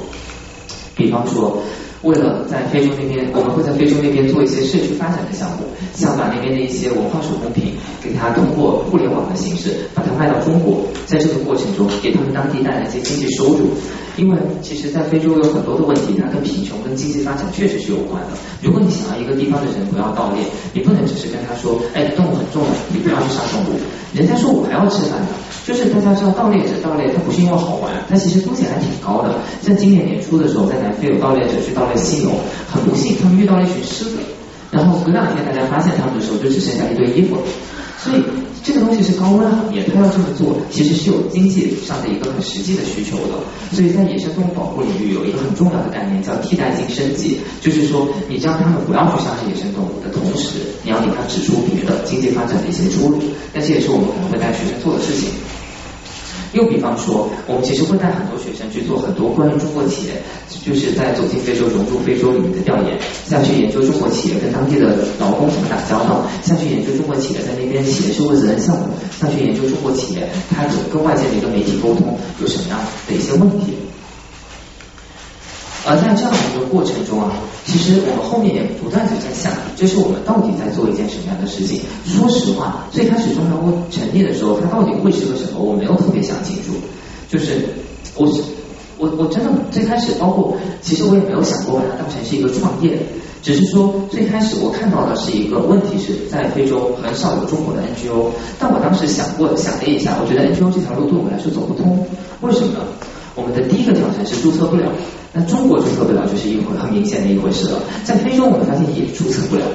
[0.95, 1.57] 比方说。
[2.05, 5.65] 为了在非洲那边，我们会在非洲那边做一些社区发展的项目，
[5.95, 13.71] 像把那边的一些文化手工品，给它通过互联网的形式把它卖到中国，在这个过程中给他们当地带来一些经济收入。
[14.17, 18.29] 因为其实，在非洲有很多的问题，它跟贫穷、跟经济发展确实是有关的。
[18.61, 23.77] 如果你想要一个地方的人不要盗猎，你不能只是跟他说，哎，动物很重要，你不要去杀动物。
[24.13, 25.27] 人家说我还要吃饭的，
[25.65, 29.35] 就是大家知道盗猎者盗猎，他不是因为好玩，他其实风险还挺高的。
[29.61, 32.31] 像今年年初的时候，在南非有盗猎者去盗猎犀牛，
[32.71, 34.17] 很不幸他们遇到了一群狮子，
[34.71, 37.41] 然后隔两天大家发现他们的时候，就只剩下一堆衣服了。
[38.05, 38.21] 所以
[38.63, 43.33] 这个东西是高温行业，他要这么做，其实是有经济上的一个很实际的需求的。
[43.73, 53.19] 所以在野生动物保护领域有一个很重要的概念叫替代性升级，就是说你让他们不要去杀害野生动物的同时，你要给他指出别的经济发展的一些出路。
[53.51, 55.29] 但这也是我们可能会带学生做的事情。
[56.55, 60.23] 又比方说，我们其实会带很多学生去做很多关于中国企业，
[60.63, 68.87] 就是在走进非洲、融入非洲里面的调研，像去研究中国企业跟当地的劳工怎么打交道，像去研究中国企业在那边企业社会责任项目，
[69.19, 73.75] 像去研究中国企业它有跟外界的一个媒体沟通有什么样的一些问题。
[75.85, 77.31] 而在这样的一个过程中啊，
[77.63, 81.81] 其实我们后面也不断的在想，就是我们到底在做一件什么样的事情？
[82.05, 85.59] 说实话，最开始中南屋成立的时候，它到底会是个什么？
[85.59, 86.73] 我没有特别想清楚。
[87.29, 87.69] 就是
[88.15, 88.25] 我
[88.97, 92.97] 我我真的最开始，包括其实我也没有想过把它当成是一个创业，
[93.43, 102.07] 只是说最开始我看到的是一个问题是在非洲很少有中国的 NGO，但我当时想过想了一下，我觉得 NGO 这条路对我们来说走不通。
[102.41, 102.79] 为什么呢？
[103.35, 104.89] 我们的第一个挑战是注册不了。
[105.37, 109.65] 那中国注册不了就是一回很明显的一回事了，在非洲我们发现也注册不了。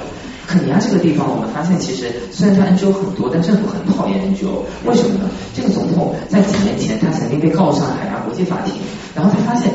[0.46, 5.28] 肯尼亚这个地方，我们发现其实虽然它 NGO 很多，但政府很讨厌 NGO，为什么呢？
[5.54, 8.72] 这个总统在几年前他曾经被告上海牙国际法庭，
[9.14, 9.70] 然后他发现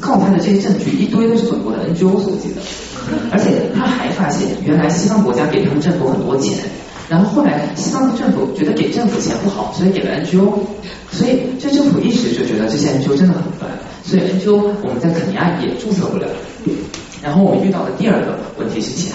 [0.00, 2.60] 告他的这些证据一堆都是本国的 NGO 所记的，
[3.30, 6.58] 而且他还发现原来西方国家给他们政府很多钱。
[7.08, 10.60] 然后后来，西方的政府觉得给政府钱不好，所以给了 NGO，
[11.10, 13.68] 所以这政府一时就觉得这些 NGO 真的很烦，
[14.04, 16.26] 所以 NGO 我们在肯尼亚也注册不了。
[17.22, 19.12] 然后我们遇到的第二个问题是钱。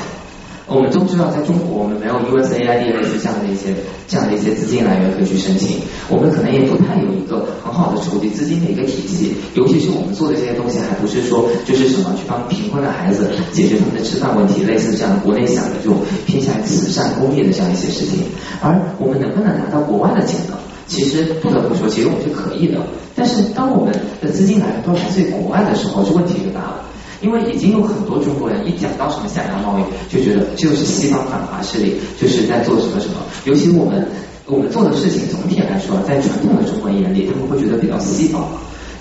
[0.68, 3.70] 我们都知道，在中国我们没有 USAID 类似这样的一些
[4.08, 5.78] 这样的一些资金来源可以去申请，
[6.10, 18.26] 我们可能也不太有一个很好的筹集资金的一个体系，尤其是我们做的这些东西，还不是说就是什么去帮贫困的孩子解决他们的吃饭问题，类似这样国内想的这种偏向于慈善公益的这样一些事情，
[18.60, 20.58] 而我们能不能拿到国外的钱呢？
[20.88, 22.80] 其实不得不说，其实我们是可以的，
[23.16, 26.82] 但是当我们的资金来源都来自于国外的时候，这问题就大了。
[27.22, 33.16] 因为已经有很多中国人一讲到什么下洋贸易，就觉得这就是西方反华势力，就是在做什么什么。
[33.46, 34.06] 尤其我们
[34.46, 38.46] 我们做的事情，总体来说，在传统的中国人眼里，他们会觉得比较西方。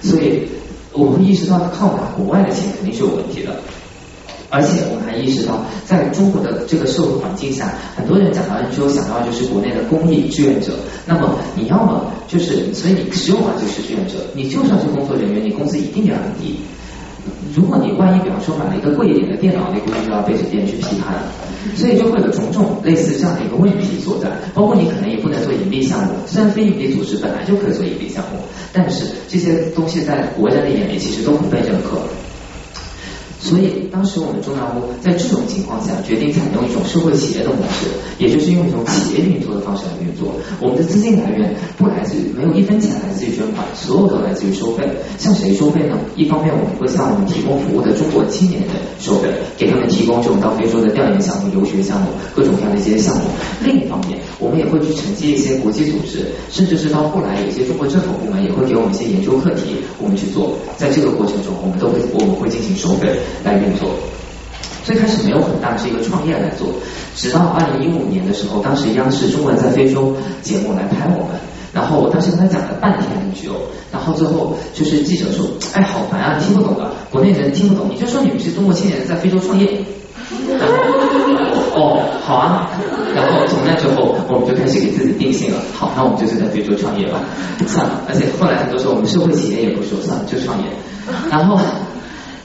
[0.01, 0.49] 所以
[0.93, 3.57] 我们意识到靠拿国外的钱肯定是有问题的。
[4.55, 10.71] 而且我们还意识到，在中国的这个社会环境下，很多人讲到 NGO 想到就是国内的公益志愿者。
[11.05, 16.61] 那么你要么就是，所以你使用完就是志愿者，你就算是工作人员，你工资一定要很低。
[17.53, 21.23] 如果你万一比方说买了一个贵一点的电脑，你估计就要被酒店去批判了。
[21.75, 24.31] 所以就会有种种类似这样的一个问题所在。
[24.55, 28.39] 包括你可能也不能做盈利项目，虽然非盈利组织本来就可以做盈利项目，
[28.73, 31.99] 但是这些东西在国人的眼里其实都不被认可。
[33.45, 40.33] 所以当时我们中南屋在这种情况下决定采用一种社会企业的模式，也就是用一种企业运作的方式来运作。
[40.63, 44.89] 我们的资金来源不来自于没有一分钱来自于捐款，所有都来自于收费。
[45.19, 45.99] 向谁收费呢？
[46.17, 49.29] 一方面我们会向我们提供服务的中国青年人收费，
[49.59, 53.25] 给他们提供这种到非洲的调研项目、游学项目、各种各样的一些项目。
[53.63, 60.57] 另一方面，我们也会去承接一些国际组织，甚至是到后来有些中国政府部门也会给我们一些研究课题，我们去做。
[60.79, 63.13] 在这个过程中，我们都会我们会进行收费。
[63.43, 63.91] 来运作，
[64.85, 66.69] 最开始没有很大，是一个创业来做。
[67.17, 71.39] 直到二零一五年的时候，当时央视《中文在非洲》节目来拍我们，
[71.73, 73.55] 然后我当时跟他讲了半天 NGO，
[73.93, 79.67] 然后最后就是记者说：“哎，好烦啊，听不懂的，国内人听不懂，你就说你们是中国青年在非洲创业。”
[81.77, 82.71] 哦，好啊，
[83.15, 87.21] 然后从那之后，我们就开始给自己定性了，好，那我们就是在非洲创业吧，
[87.67, 88.01] 算了。
[88.09, 90.65] 而且后来很多时候，我们社会企业也不说，算了，就创业，
[91.31, 91.59] 然后。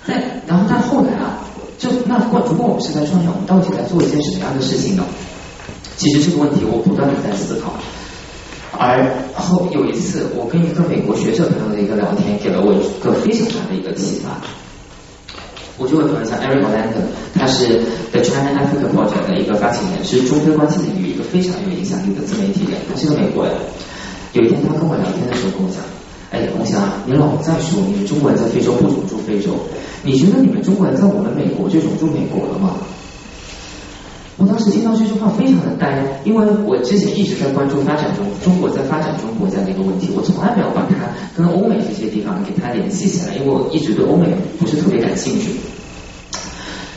[0.05, 0.15] 那，
[0.47, 1.39] 然后但后来啊，
[1.77, 5.03] 就那如果如果我们是在创业，我们到底在做一件什么样的事情呢？
[5.97, 7.73] 其实这个问题我不断的在思考。
[8.71, 14.39] 而后有一次，我跟一个美国学者朋友的一个聊天，给了我一个非常大的一个启发。
[15.77, 17.81] 我这位朋友叫 Eric Landon，他是
[18.11, 23.53] The China Africa Project 的一个发起人，是中非关系领域一个非常有影响力的自媒体人，他是个美国人。
[24.33, 25.83] 有一天他跟我聊天的时候跟我讲。
[26.31, 29.51] 哎，红霞，你老在说你们中国人在非洲不种住非洲，
[30.03, 32.75] 你觉得你们中国人在我们美国就种住美国了吗？
[34.37, 40.95] 我当时听到这句话非常的呆，因为我之前一直在关注发展中中国在发展中国家的一个问题，我从来没有把它
[41.35, 44.27] 跟欧美这些地方给它联系起来，因为我一直对欧美
[44.59, 45.49] 不是特别感兴趣。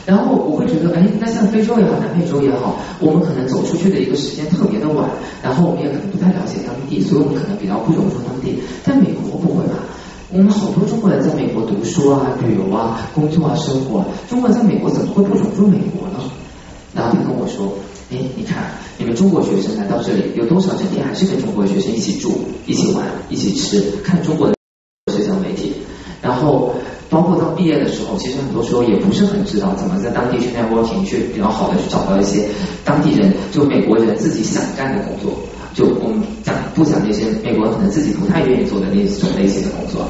[0.05, 5.09] 然后我会觉得，哎，那像非洲也好，南美洲也好，我们可能走出去的一个时间特别的晚，
[5.41, 8.59] 然后我们也可能不太了解当地，所以我们可能比较不融入当地。
[8.83, 9.75] 但美国不会吧？
[10.31, 16.19] 我们好多中国人在美国读书啊、旅游啊、工作啊、生活，中国人在美国怎么会不融入美国呢？
[16.93, 17.71] 然后他跟我说，
[18.11, 22.31] 哎，你看，你们中国学生来到这里，有多少整天还是跟中国学生一起住、
[22.65, 24.55] 一起玩、一起吃、看中国的，
[26.43, 26.73] 后。
[27.09, 32.45] 包括到毕业的时候，其实很多时候也不是很知道怎么在当地去 networking，去比较好的去找到一些
[32.83, 35.31] 当地人，就美国人自己想干的工作。
[35.75, 40.07] 就我们讲不讲那些美国人可能自己不太愿意做的那种类型的工作。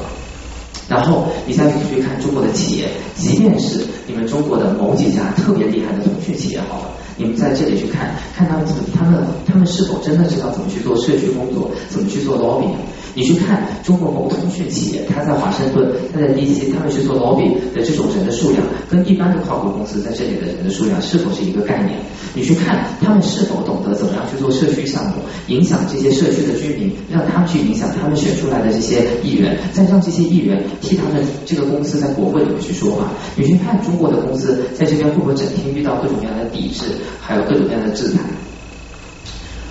[0.88, 12.68] 然后你再去看中国的企业，即便是你们中国的某几家特别厉害的通讯企业，好了，你们在这里去看看他们怎么，他们他们是否真的知道怎么去做社区工作，怎么去做 lobby。
[13.16, 22.00] 你去看中国某通讯企业，它在华盛顿，它在 DC，他们去做 lobby 的这种人的数量，跟一般的跨国公司在这里的人的数量是否是一个概念？
[22.34, 25.12] 你去看他们是否懂得怎么样去做社区项目，
[25.46, 33.12] 影响这些社区的居民，让他们去影响他们选出来的这些议员，再让这些议员替他们这个公司在国会里面去说话。
[33.36, 36.86] 你去看中国的公司在这边会不会整天遇到各种各样的抵制，
[37.20, 38.18] 还有各种各样的制裁？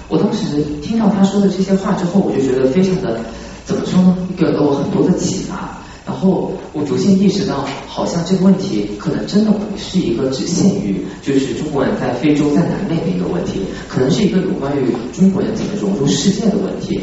[0.10, 3.20] 我当时听到他说的这些话之后，我就觉得非常的
[3.66, 4.18] 怎么说呢？
[4.38, 5.78] 给了我很多的启发。
[6.06, 17.00] 然后我逐渐意识到，好像这个问题可能真的不是一个只限于就是中国人在非洲、在南美的一个问题，可能是一个有关于中国人怎么融入世界的问题。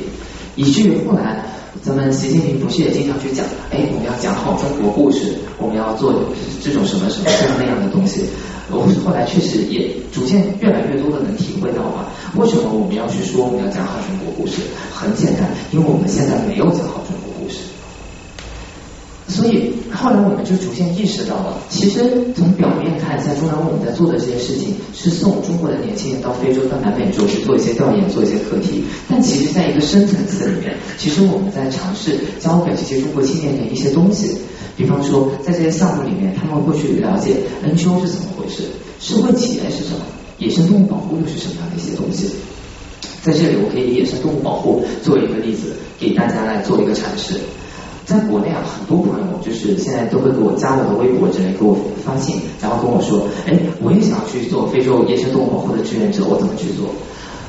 [0.54, 1.42] 以至于后来，
[1.82, 6.12] 咱们习近平不是也经常去讲，哎，我们要讲好中国故事，我们要做
[6.62, 8.24] 这种什么什么这样那样的东西。
[8.70, 14.60] 我后来确实也逐渐越来越多的能体会到吧，为什么我们要去说我们要讲好中国故事？
[14.92, 17.29] 很简单，因为我们现在没有讲好中国。
[19.30, 22.02] 所以后来我们就逐渐意识到了，其实
[22.34, 28.82] 从表面看，在中央我们在做的这些事情，是送中国的年轻人到非洲、到南美洲去做一些调研、做一些课题。
[29.08, 34.36] 但其实，在一个深层次里面，其实我们在尝试教给这些中国青年人一些东西。
[34.76, 38.64] 比方说，在这些项目里面，他们会去了解 NGO 是怎么回事，
[38.98, 40.02] 社会企业是什么，
[40.38, 42.30] 野生动物保护又是什么样的一些东西。
[43.22, 47.34] 在这里，我可以以野生动物保护作为一个例子，给大家来做一个阐释。
[48.10, 56.86] 在国内啊，很多朋友就是现在都会给我加我的微博之类，给我发信，然后跟我说，哎，我也想去做非洲野生动物保护的志愿者，我怎么去做？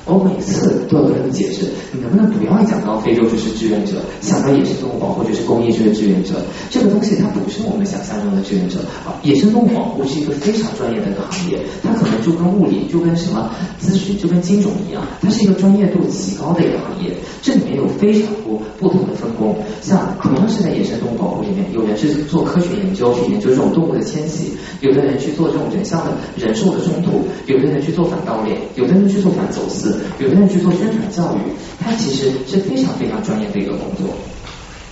[0.05, 6.35] 我每次都要跟他们解释，你能不能不要讲到非洲就是志愿者，想到野生动物保护就是公益就是志愿者，
[6.69, 9.15] 这个东西它不是我们想象中的志愿者啊。
[9.23, 19.55] 野生动物保护是一个非常专业的一个行业，它可能就跟物理就跟什么咨询就跟金融一样，它是一个专业度极高的一个行业，这里面有非常多不同的分工。
[19.81, 29.90] 像同样是在野生动物保护里面，有人是做科学研究去研究这种动物的迁徙，有的人去做这种人像的人兽的冲突，有的人去做反盗猎，有的人去做反走私。
[30.19, 31.39] 有的人去做宣传教育，
[31.79, 34.13] 他其实是非常非常专业的一个工作，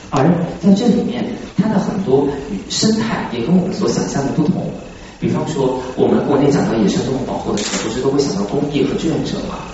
[0.10, 0.26] 而
[0.62, 1.26] 在这里面，
[1.58, 2.28] 它的很多
[2.70, 4.72] 生态也跟我们所想象的不同。
[5.20, 9.68] 比方说，我们国内讲到野生动物保护的时候，不是都会想到公益和志愿者吗？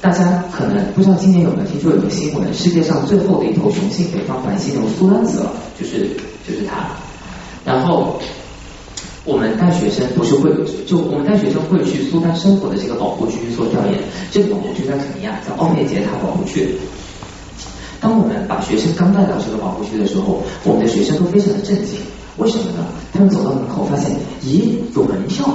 [0.00, 6.08] 大家可能不知道今年有没有听说有个新闻，世界上最后的一头雄性北方白犀牛苏丹死了，就是
[6.46, 6.90] 就是它，
[7.64, 8.20] 然后。
[9.30, 10.50] 我们带学生不是会
[10.84, 13.94] 就我们带学生会去苏丹生活的这个保护区做调研，
[14.32, 16.76] 这个保护区叫什么呀叫奥佩杰塔保护区。
[18.00, 22.00] 当我们把学生刚带到这个保护区的时候，我们的学生都非常的震惊，
[22.38, 22.86] 为什么呢？
[23.12, 24.10] 他们走到门口发现，
[24.42, 25.46] 咦，有门票，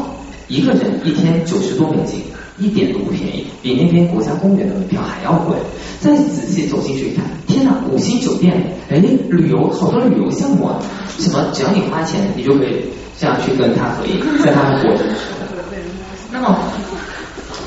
[0.48, 2.22] 一个人一天九十多美金，
[2.58, 5.56] 一点都不便宜，比那边国家公园的门票还要贵。
[6.00, 8.54] 再仔细走进去一看，天哪，五星酒店，
[8.90, 10.80] 哎，旅游好多旅游项目啊，
[11.18, 12.86] 什么只要你花钱，你就可以。
[13.18, 15.48] 这样去跟他合影，在他活着的时候。
[16.34, 16.60] 那么，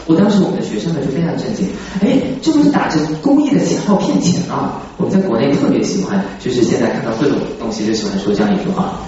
[0.05, 1.67] 我当时我们的学生们就非常震惊，
[2.03, 4.83] 哎，这不是打着公益的旗号骗钱啊！
[4.99, 9.01] 我们在国内特别喜欢，就是现在看到各种东西就喜欢说这样一句话。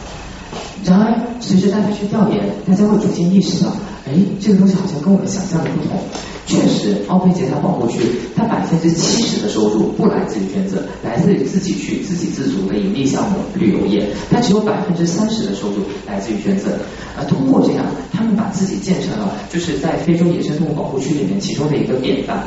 [0.85, 3.71] 然而，随着大家去调研，大家会逐渐意识到，
[4.07, 5.99] 哎，这个东西好像跟我们想象的不同。
[6.47, 8.01] 确实，奥佩杰塔保护区，
[8.35, 14.09] 它百分之七十的收入不来自于捐赠，来自于自己去自给自足的盈利项目旅游业。
[14.31, 15.77] 它只有百分之三十的收入
[16.09, 16.73] 来自于捐赠。
[17.17, 22.43] 而通过这样，他们把自己建成了就是在非洲野生动物保护区里面其中的一个典范。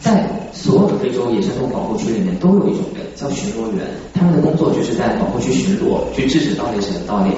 [0.00, 7.32] 在所有的非洲野生动物保护区里面，都有一种人叫巡逻员，他们的工作就是在保护区巡逻，去制止盗猎者的盗猎。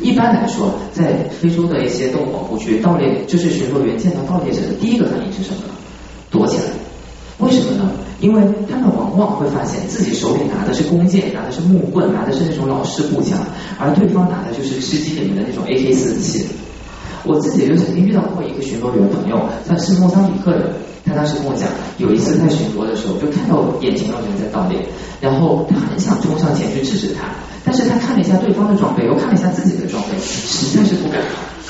[0.00, 5.74] 一般来说，在非洲的一些动物保护区，盗猎就是巡逻员见到盗猎者的第一个反应是什么呢？
[6.30, 6.62] 躲起来。
[7.38, 7.90] 为什么呢？
[8.20, 13.38] 因为他们往往会发现自己手里拿的是弓箭，拿的是木棍，拿的是那种老式步枪，
[13.78, 16.46] 而对方拿的就是吃鸡里面的那种 AK 四七。
[17.26, 20.72] 我自己就曾经遇到过一个巡逻员朋友，他是莫桑比克的，
[21.04, 21.68] 他当时跟我讲，
[21.98, 24.78] 有一次在巡逻的时候，就看到眼前有人在盗猎，
[25.20, 27.28] 然后他很想冲上前去制止他。
[27.64, 31.20] 但是他看了一下对方的装备，又看了一下自己的装备，实在是不敢，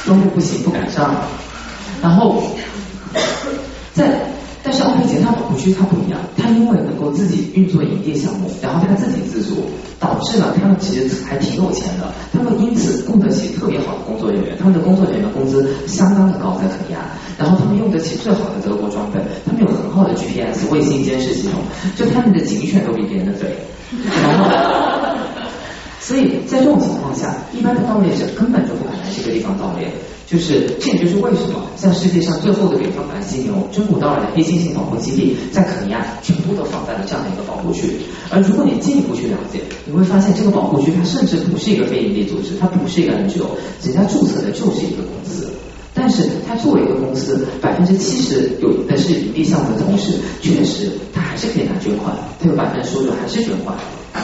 [0.05, 1.15] 装备不行，不敢上。
[2.03, 2.43] 然后
[3.95, 4.29] 在，
[4.67, 9.63] 但是奥佩杰他保护区他不一样，他因为能够自己运作营地项目，然后他自给自足，
[10.01, 16.99] 导致了他们其实还挺有钱的，他们因此供得起特别好的工作人员，他们的工作人员的工资相当的高，在肯尼亚，
[17.39, 21.61] 然后他们用得起最好的德国装备，他们有很好的 GPS 卫星监视系统，
[21.95, 23.47] 就他们的警犬都比别人的肥。
[24.21, 24.87] 然后。
[26.07, 29.91] 所以在这种情况下，一般的盗猎者根本就不敢来这个地方盗猎。
[30.25, 37.91] 就是这也就是为什么像世界上最后的北方白犀牛、真古道尔的黑猩猩保护基地，在肯尼亚全部都放在了这样的一个保护区。
[38.31, 43.47] 而如果你进一步去了解，你会发现这个保护区它甚至不是一个非营利组织，它不是一个 NGO，
[43.83, 45.49] 人家注册的就是一个公司。
[45.95, 53.77] 但是它作为一个公司，百分之七十有的是盈利项目的同时，确实它还是可以拿捐款，它有百分之收入还是捐款。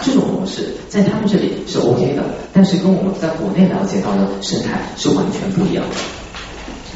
[0.03, 2.23] 这种模式在他们这里是 OK 的，
[2.53, 5.97] 但是跟我们在国内了解到的生态是完全不一样的。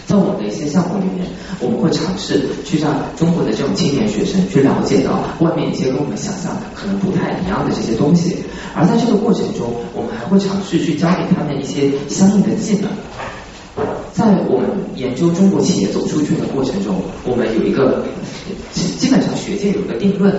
[0.06, 1.26] 在我们的一些项目里面，
[1.58, 8.36] 我们会尝试去让中国的这种青年学生去了解到外面一些跟我们想象可能不太一样的这些东西，
[8.72, 12.88] 而在这个过程中，我们还会尝试去教给他们一些相应的技能。
[14.14, 18.06] 在我们研究中国企业走出去的过程中，我们有一个
[18.72, 20.32] 基本上学界有一个定论，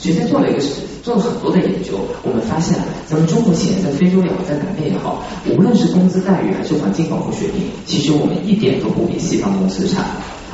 [0.00, 0.62] 学界做了一个
[1.02, 2.74] 做了很多的研究，我们发现
[3.06, 10.06] 咱们中国企业在非洲也好，在南美也好，无论是工资待遇还是环境保护水平，其实我们一点都不比西方公司差。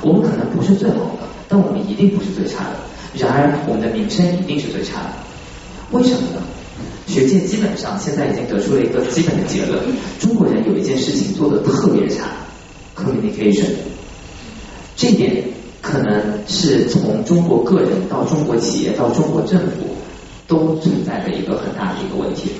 [0.02, 2.76] 我们可能不是最好的，但我们一定不是最差的。
[3.14, 5.10] 然而，我们的名声一定是最差的。
[5.92, 6.42] 为什么呢？
[7.06, 9.80] 学界基本上现在已经得出了一个基本的结论：
[10.18, 12.26] 中国人有一件事情做的特别差
[12.96, 13.66] ，communication。
[14.96, 15.44] 这点
[15.86, 19.86] 可能是从中国个人到中国企业到中国政府
[20.48, 22.50] 都存在的一个很大的一个问题。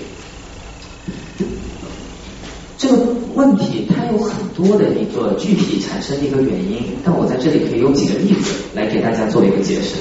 [2.78, 2.96] 这个
[3.34, 9.96] 问题它有很多的一个具体产生的一个原因，但我在这里可以用几个例子来给大家做一个解释。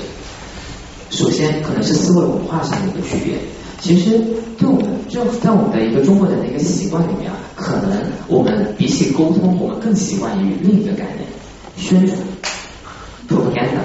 [1.09, 3.33] 首先，可能是思维文化上的一个区别。
[3.81, 4.19] 其实，
[4.59, 11.25] 对我们就在我们的一个中国人的一个习惯里面啊，可能我们比起沟通，我们更习惯于另一个概念——
[11.75, 12.17] 宣传。
[13.27, 13.81] propaganda。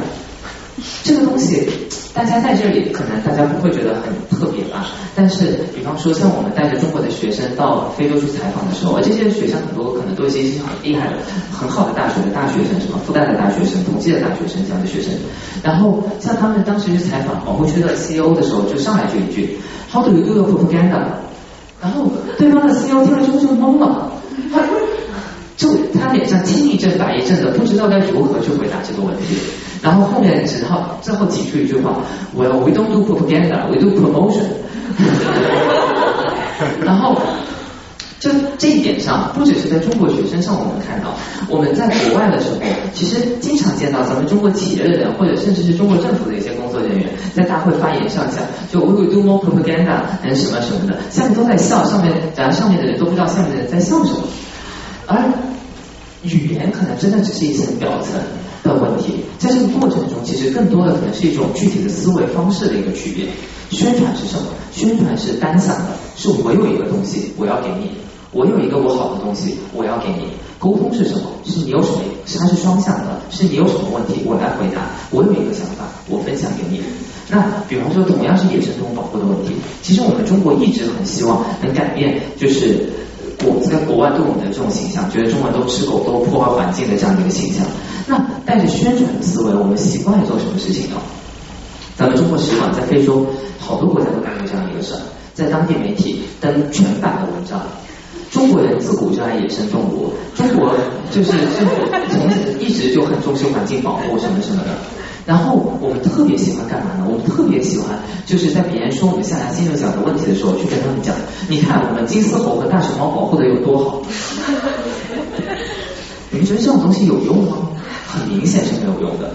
[1.03, 1.69] 这个东西，
[2.15, 4.87] 大家在这里可能大家不会觉得很特别吧？
[5.15, 11.17] 但是，比方说像我们带着中国的学生到非洲去采访的时候，这些学生很多可能都是一些很厉害的、
[11.53, 15.13] 很好的大学的大学生，什么复旦的大学生、同济的大学生这样的学生。
[15.63, 19.59] 然后，像他们当时去采访保护区的 CEO 的时候，就上来就一句
[19.93, 21.05] ：“How do you do your propaganda？”
[21.83, 24.13] 然后对方的 CEO 听了之后就懵了，
[24.53, 24.63] 他
[25.61, 29.37] 就他脸上青一阵白一阵的，不知道该如何去回答这个问题。
[29.83, 32.01] 然后后面只好最后挤出一句话
[32.35, 34.41] ：“Well, we don't do propaganda, we do promotion。”
[36.83, 37.15] 然后
[38.19, 41.15] 就这一点上，不只是在中国学生上我们看到，
[41.47, 42.61] 我们在国外的时候，
[42.95, 48.39] 其实经常见到咱们中国企业的人，或者甚至是中国政府的一些工作人员，在大会发言上讲，
[48.73, 54.23] 就 “We will do more propaganda” 嗯什么什么的，下面都在笑，上面然后上面的人都不知道下面的人在笑什么，
[55.07, 55.17] 而
[56.23, 58.21] 语言可能真的只是一层表层。
[58.63, 63.25] 的问题，在这个过程中，其实更多的可能是一种具体的思维方式的一个区别。
[63.71, 64.49] 宣传是什么？
[64.71, 67.93] 宣传是单向的，是我有一个东西我要给你，
[68.33, 70.27] 我有一个我好的东西我要给你。
[70.59, 71.33] 沟通是什么？
[71.47, 72.01] 是你有什么？
[72.27, 76.83] 是它是双向的，是你有什么问题我来回答，我有一个想法我分享给你。
[77.31, 82.91] 那比方说，同样是野生动物保护的问题，其实我们中国一直很希望能改变，就是
[83.47, 87.65] 我们在国外对我们的这种形象，觉得中国人都吃狗都破坏环境的这样的一个形象。
[88.07, 90.97] 那带着宣传的思维，我们习惯做什么事情呢？
[91.97, 93.27] 咱们中国使馆在非洲
[93.59, 95.01] 好多国家都干过这样一个事儿，
[95.35, 97.61] 在当地媒体登全版的文章。
[98.31, 100.73] 中国人自古就爱野生动物，中国
[101.11, 101.75] 就是政府
[102.11, 102.31] 从
[102.61, 104.71] 一直就很重视环境保护什么什么的。
[105.31, 107.07] 然后我们特别喜欢干嘛呢？
[107.09, 111.15] 我们特别喜欢就是在别人说我们象牙金牛角的问题的时候，去跟他们讲，
[111.49, 114.03] 你看我们金丝猴和大熊猫保护的有多好。
[116.33, 117.59] 你们觉得这种东西有用吗？
[118.09, 119.33] 很明显是没有用的。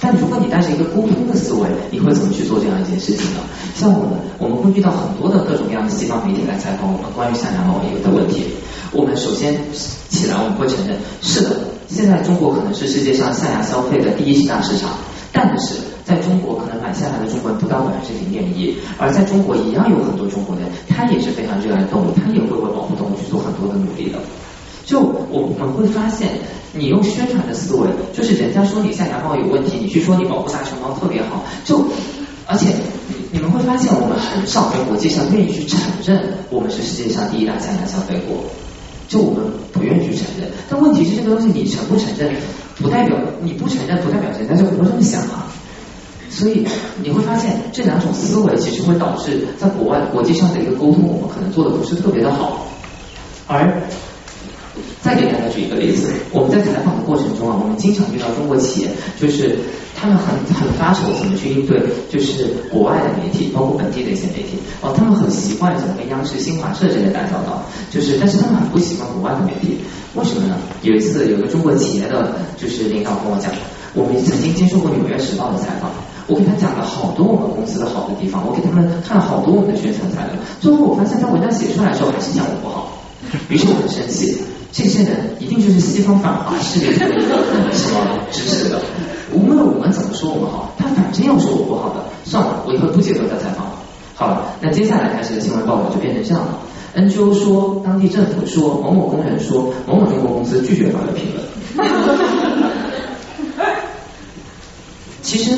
[0.00, 3.40] 但如果你带着一个沟通的思维，你会怎么去做这样一件事情呢？
[3.74, 8.44] 像我们，我们会遇到很多的各种各样的西方媒体来采访我们关于象牙贸易的问题。
[8.92, 9.60] 我们首先
[10.08, 11.56] 起来，我们会承认，是的，
[11.88, 14.90] 现在中国可能是世界上象牙消费的第一大市场，
[15.32, 24.18] 但是在中国可能买下来的中国人不到百分之零点一，而在中国一样有很多中国人，他也是非常热爱动物，他也会为保护动物去做很多的努力的。
[24.90, 26.28] 就我们会发现，
[26.72, 31.84] 你用宣传的思维，就是人家说你象牙贸有问题，你去说你保护大熊猫特别好，就
[32.44, 32.74] 而且
[33.30, 36.20] 你们会发现，我们很少在国际上愿意去承认
[36.50, 38.50] 我们是世界上第一大象牙消费国，
[39.06, 40.50] 就我们不愿意去承认。
[40.68, 42.34] 但问题是，这个东西你承不承认，
[42.74, 45.46] 不代表你不承认，不代表人家就不会这么想啊。
[46.30, 46.66] 所以
[47.00, 52.66] 你会发现，这两种思维其实会导致在国外国际上的一个沟通，我们可能做的不是特别的好，
[53.46, 53.80] 而。
[55.02, 59.56] 再给大家举一个例子，我们在采访的过程中啊，我们经常遇到中国企业，就是
[59.96, 69.78] 他们很很发愁怎么去应对，就是国外的媒体，包括本地的一些媒体，哦，他们很习惯怎么跟央视、新华社这些打交道，就是，但是他们很不习惯国外的媒体，
[70.14, 70.56] 为什么呢？
[70.82, 73.50] 有一次，有个中国企业的就是领导跟我讲，
[73.94, 75.90] 我们曾经接受过《纽约时报》的采访，
[76.26, 83.02] 我给他讲了好多我们公司的好的地方，我给他们看了好多我们的宣传材料，最后我发现他文章写出来的时候还是讲我不好，
[83.48, 84.38] 于是我很生气。
[84.72, 88.80] 这些人一定就是西方反华势力什么支持的。
[89.32, 93.72] 无论我们怎么说我们好，他反正要说我不好的，算了，我以后不接受他采访了。
[94.14, 96.58] 好了，那接下来开始的新闻报道就变成这样了
[96.96, 101.44] ：NGO 说，当地政府说，某某工人说，某某中国公司拒绝发表评论。
[105.22, 105.56] 其实，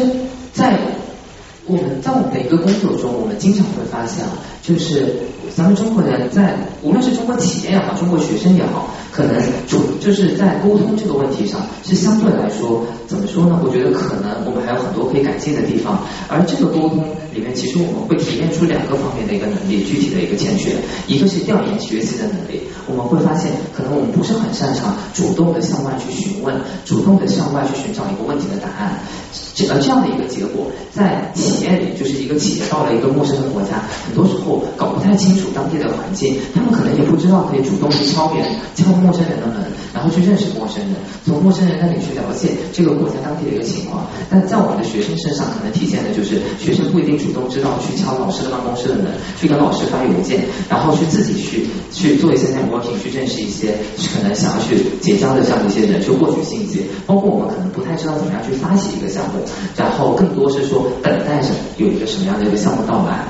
[0.53, 0.79] 在
[1.65, 4.33] 我们在我们的一个工作中，我们经常会发现啊，
[4.63, 5.21] 就是
[5.57, 8.88] 咱们中国人在无论是中国企业也好，中国学生也好。
[9.12, 9.36] 可能
[9.68, 13.61] 主就是在沟通这个问题上，是相对来说怎么说呢？
[13.62, 16.00] 我觉得可能我们还有很多可以改进的地方。
[16.28, 20.76] 而这个沟通里面，其实我们会提炼出两个方面的一个能力，具体的一个欠缺，
[21.07, 22.62] 一个是调研学习的能力。
[22.88, 28.98] 我们会发现，可能我们不是很擅长主动的向外去询问，主动的向外去寻找一个问题的答案。
[29.55, 38.93] 这而这样的一个结果，在企业里，就是一个企业到了一个陌生的国家，很多时候搞不太清楚当地的环境，他们可能也不知道可以主动去敲别人敲。
[39.03, 39.57] 陌生人的门，
[39.93, 40.95] 然后去认识陌生人，
[41.26, 44.07] 从陌生人那里去了解这个国家当地的一个情况。
[44.30, 53.74] 但在我们的学生身上，可能体现的就是学生不一定主动知道去敲老师的办公室的门，去跟老师发邮件，然后去自己去去做一些 networking，去认识一些
[54.14, 56.86] 可能想要去结交的这样的一些人，去获取信息。
[57.07, 59.43] 包括我们可能不太知道怎么样去发起一个项目，
[59.74, 63.26] 然后更多是说等待着有一个什么样的一个项目到来。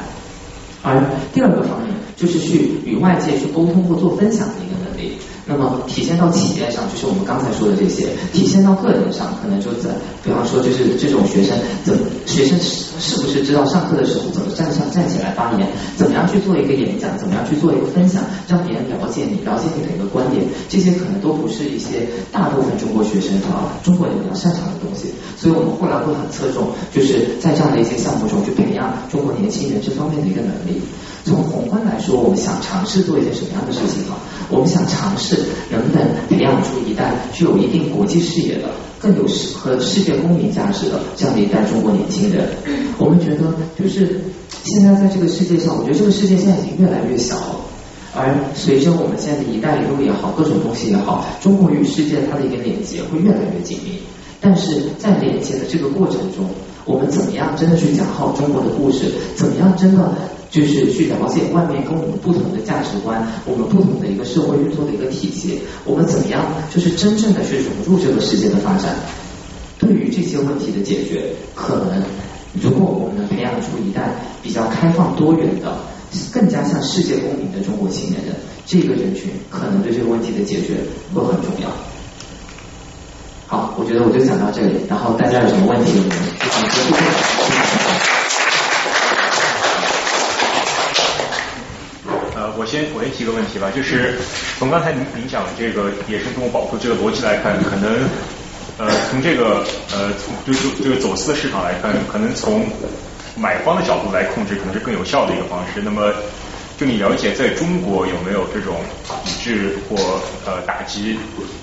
[0.82, 1.00] 而
[1.32, 5.12] 第二个方面就是去与外界去沟通或做分享的一个能力。
[5.44, 9.90] 那么体现到企业上，就是我们刚才说的这些；体现到个人上，可能就在，
[10.22, 12.56] 比方说就是这种学生怎，学生
[13.02, 25.12] 是不是知道上课的时候怎么站上站起来发言，怎么样去做一个演讲，怎么样去做一个分享，让别人了解你，了解你的一个观点，这些可能都不是一些大部分中国学生啊，中国人比较擅长的东西。
[25.36, 30.80] 所以我们后来会很侧重，就是在这样的一些项目中去培养中国年轻人这方面的一个能力。
[31.24, 34.14] 从宏观来说，我们想尝试做一件什么样的事情呢？
[34.48, 35.38] 我们想尝试
[35.70, 38.68] 能不能培养出一代具有一定国际视野的、
[39.00, 42.48] 更有世和世界公民价值的这样的一代中国年轻人。
[42.98, 44.20] 我们觉得，就是
[44.64, 47.56] 现在在这个世界上，我觉得这个世界现在已经越来越小了。
[48.14, 53.98] 而随着我们现在的一带一路也好，各种东西也好，中国与世界它的一个连接会越来越紧密。
[54.40, 56.44] 但是在连接的这个过程中，
[56.84, 59.06] 我们怎么样真的去讲好中国的故事？
[59.34, 60.12] 怎么样真的？
[60.50, 68.94] 就是去了解外面跟我们不同的价值观，我们不同的一个社会运作的一个体系，我们怎么样就是真正的去融入这个世界的发展？
[69.78, 71.24] 对于这些问题的解决，
[71.54, 72.02] 可能
[72.60, 74.10] 如果我们能培养出一代
[74.42, 75.78] 比较开放多元的、
[76.32, 78.34] 更加像世界公民的中国青年人，
[78.66, 80.74] 这个人群可能对这个问题的解决
[81.14, 81.68] 会很重要。
[83.46, 86.12] 好，我觉得我就讲到这里，然后大家有什么问题，我们。
[92.54, 94.14] 我先我先提个问题吧，就是
[94.58, 98.08] 从刚才您您讲的这个野生动物保护这个逻辑来看，可能
[98.78, 102.64] 呃从这个呃从就是这个走私的市场来看，可能从
[103.36, 105.80] 买方的角度来控制，可能是更有效的一个方式。
[105.84, 106.12] 那么
[106.78, 108.76] 就你了解，在中国有没有这种
[109.24, 109.96] 抵制或
[110.46, 111.18] 呃打击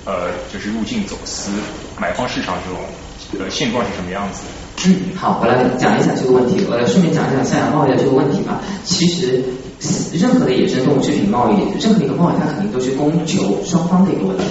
[0.06, 1.52] 呃就是入境走私
[2.00, 2.80] 买方市场这种
[3.44, 4.42] 呃现状是什么样子？
[4.86, 8.62] 嗯，好，我来讲一讲这个问题，我来顺便讲一讲象牙贸易的这个问题吧。
[8.86, 9.44] 其实。
[10.12, 14.44] 任何的野生动物制品贸易，任何一个贸易，它肯定都是供求双方的一个问题。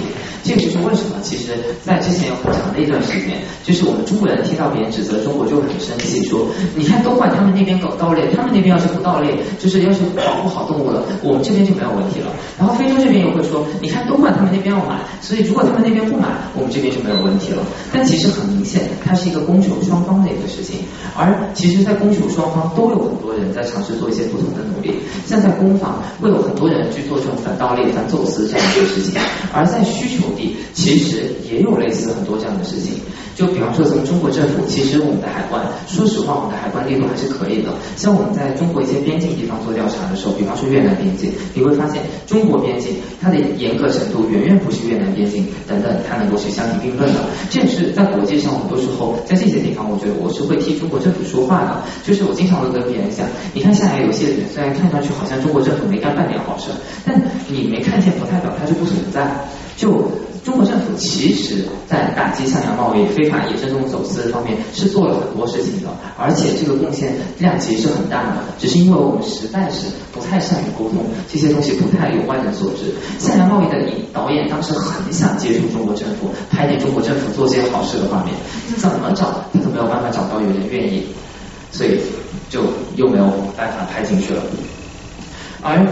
[0.43, 1.53] 这个就是为什么，其实，
[1.85, 12.31] 在之前有很长的一段时间，就是我们中国人听到别人指责中国就很生气，说你看东莞他们那边搞盗猎，他们那边要是不盗猎，就是要是保护好动物了，我们这边就没有问题了。
[12.57, 17.63] 然后非洲这边又会说，你看东莞他们那边要买，所以如果他们那边不买，我们这边就没有问题了。
[17.91, 20.79] 但其实很明显，它是一个供求双方的一个事情，
[21.15, 24.99] 而其实，在供求双方都有很多人在尝试做一些不同的努力。
[25.25, 29.19] 像在工坊，会有很多人去做这种反盗猎、反走私这样一个事情，
[29.53, 32.93] 而在需求地，其实其实也有类似很多这样的事情。
[33.35, 37.71] 就比方说，咱们中国政府，其实我们的海关，说实话，我们的海关力度还是可以的。
[37.95, 47.23] 像我们在中国一些边境地方做调查的时候，比方说越南边境，你会发现中国边境它的严格程度远远不是越南边境等等，它能够去相提并论的。
[47.49, 51.81] 这也是在国际上很多时候，在这些地方，我觉得我是会替中国政府说话的。
[52.03, 55.09] 就是我经常会跟别人讲，你看下来有些人虽然看上去。
[55.19, 56.69] 好像中国政府没干半点好事，
[57.05, 59.29] 但你没看见不代表它就不存在。
[59.75, 60.09] 就
[60.49, 65.87] 中国政府其实在打击象牙贸易、非法野生动物走私方面是做了很多事情的，
[66.17, 68.37] 而且这个贡献量其实是很大的。
[68.57, 72.91] 只是因为我们实在是不太善于沟通，这些东西不太有外人所知。
[73.19, 73.77] 象牙贸易的
[74.11, 78.33] 导演当时很想接触中国政府，拍点中国政府做些好事的画面，
[78.75, 81.03] 怎么找他都没有办法找到有人愿意，
[81.71, 81.99] 所以
[82.49, 82.61] 就
[82.95, 83.25] 又没有
[83.55, 84.41] 办法拍进去了。
[85.61, 85.85] 而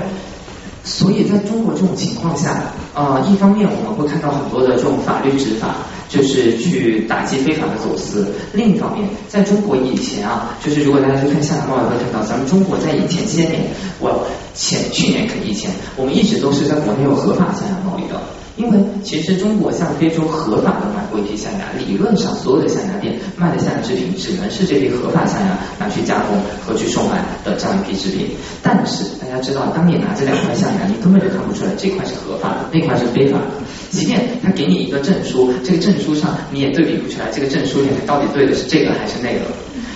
[0.88, 2.64] 所以，在中国这种情况下，
[2.94, 5.76] 啊，一方面我们会看到很多的这种法律执法，
[6.08, 8.24] 就是去打击非法的走私；
[8.54, 13.68] 另一方面，在中国以前啊，就是如果大家去看象牙贸易，会看到咱们中国在以前些年，
[14.00, 14.26] 我
[14.56, 18.22] 前去年以前，我们一直都是在国内有合法象牙贸易的。
[18.58, 26.36] 因为其实中国向非洲合法的买过一批象牙，理论上所有的象牙店卖的象牙制品只能是这批合法象牙拿去加工
[26.66, 28.32] 和去售卖的这样一批制品。
[28.64, 33.46] 但是大家知道，当你拿这两块象牙，你根本就看不出来这块是合法的，那块是非法的。
[33.92, 39.46] 即便他给你一个证书，这个证书上你也对比不出来，这个证书里面到底对的是这个还是那个。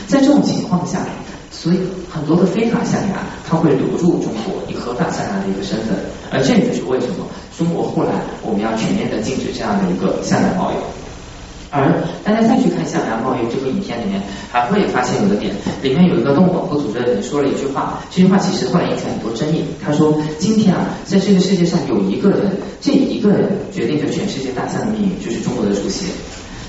[0.07, 0.99] 在这种情况下，
[1.49, 1.77] 所以
[2.09, 5.97] 很多的非法象牙它会流入中国以合法象牙的一个身份，
[6.29, 7.25] 而这就是为什么。
[7.61, 8.09] 中国后来
[8.41, 10.75] 我们要全面的禁止这样的一个象牙贸易，
[11.69, 11.93] 而
[12.23, 14.19] 大家再去看象牙贸易这部影片里面，
[14.51, 15.53] 还会发现有个点，
[15.83, 19.61] 里面有一个动物保护组织的人说了一句话，这句话其实后来引起很多争议。
[19.77, 22.49] 他说：“今天啊，在这个世界上有一个人，
[22.81, 26.07] 这一个人决定着全世界大象的命运，就是中国的主席。”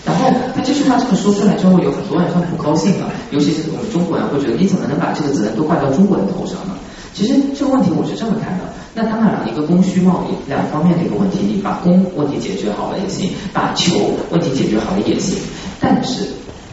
[0.04, 6.76] 然后他这句话这么说出来之后，有很多人很不高兴的，尤其是我们中国人会觉得，你怎么能把这个责任都怪到中国人头上呢？
[7.14, 8.64] 其实这个问题我是这么看的。
[8.94, 13.94] 那当然了，一个供需贸易两方面的一个问题，你把供问题解决好了也行，把求
[14.30, 15.38] 问题解决好了也行。
[15.80, 16.26] 但是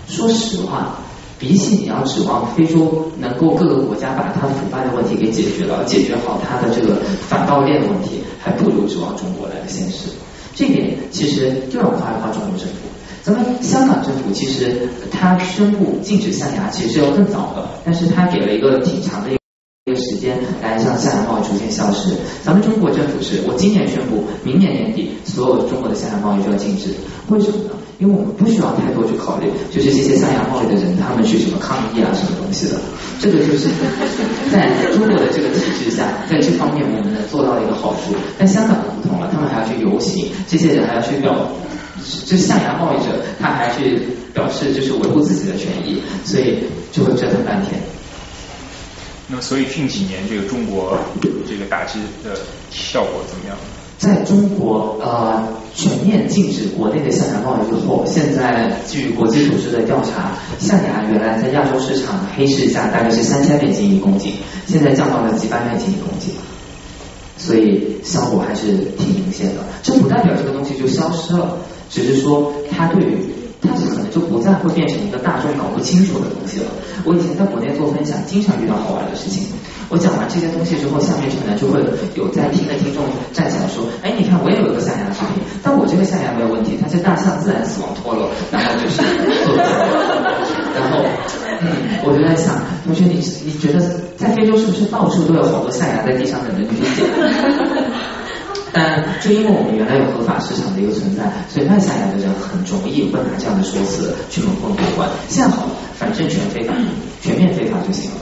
[0.07, 0.97] 说实话，
[1.39, 6.97] 比起你要指望非洲能够各个国家把它腐败的问题给解决了，解决好它的这个
[7.29, 10.09] 反盗链问题，还不如指望中国来的现实。
[10.53, 12.89] 这点其实又要夸一夸中国政府。
[13.23, 19.29] 咱们香港政府其实他宣布禁止象牙，其实要更早的，但是他给了一个挺长的
[19.89, 22.13] 这个时间来让象牙贸易逐渐消失。
[22.45, 26.93] 咱们中国政府是我今年宣布，明年年底所有中国的象牙贸易就要禁止，
[27.29, 27.71] 为什么呢？
[27.97, 32.77] 因为我们不需要太多去考虑，就是这些象牙贸易的人他们去什么抗议啊什么东西的，
[33.19, 33.67] 这个就是
[34.53, 38.13] 在中国的这个体制下，在这方面我们能做到一个好处。
[38.37, 41.33] 但香港不同了，他们还要去游行，这些人还要去表。
[42.25, 43.09] 就象牙贸易者，
[43.41, 43.99] 他还去
[44.33, 46.59] 表示就是维护自己的权益，所以
[46.93, 47.81] 就会折腾半天。
[49.31, 50.97] 那所以近几年这个中国
[51.47, 52.35] 这个打击的
[52.71, 53.55] 效果怎么样？
[53.99, 64.33] 在中国呃全面禁止国内的象牙贸易之后，现在据国际组织的调查，象牙原来在亚洲市场黑市价大概是三千美金一公斤，
[64.65, 66.33] 现在降到了几百美金一公斤。
[67.37, 71.57] 所以效果还是挺明显的，这不代表这个东西就消失了，
[71.89, 73.17] 只是说它对于
[73.61, 76.67] 它可能就不再会变成一个大众搞不清楚的东西了。
[77.03, 79.47] 我以前在国内做分享，经常遇到好玩的事情。
[79.89, 81.79] 我讲完这些东西之后，下面可能就会
[82.15, 83.03] 有在听的听众
[83.33, 89.01] 站起来说：“哎，你看我也有个象牙视频，但我这个象牙没有问题，它是大象自然死亡脱落，然后就是
[89.45, 89.63] 做的。”
[90.77, 91.03] 然后。
[91.61, 91.67] 嗯，
[92.05, 92.55] 我就在想，
[92.85, 93.81] 同学，你你觉得
[94.15, 97.05] 在非洲是不是到处都有好多象牙在地上等着你去捡？
[98.71, 105.09] 但就因为我们原来有合法市场的一个存在，所以卖象牙的人很容易会拿这样的说辞去蒙混过关。
[105.27, 106.73] 现在好，反正全非法，
[107.21, 108.17] 全面非法就行了。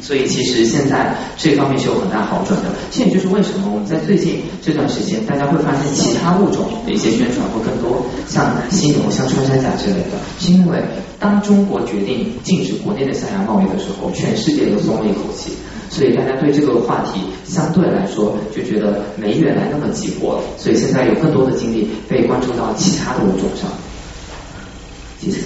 [0.00, 10.78] 所以其实现在这方面是有很大好转的，这也就是为什么我们在最近这段时间，大家会发现其他物种的一些宣传会更多，像犀牛、像穿山甲之类的，是因为
[11.18, 15.52] 当中国决定禁止国内的象牙贸易的时候，全世界都松了一口气，
[15.90, 23.70] 所以大家对这个话题相对来说就觉得没原来那么急迫了，所以现在有更多的精力被关注到其他的物种上。
[25.20, 25.38] 谢谢。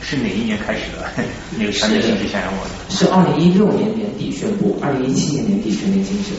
[0.00, 1.08] 是哪一年开始的？
[1.56, 1.72] 那个？
[1.72, 6.32] 是二零一六年年底宣布，二零一七年年底全面禁止。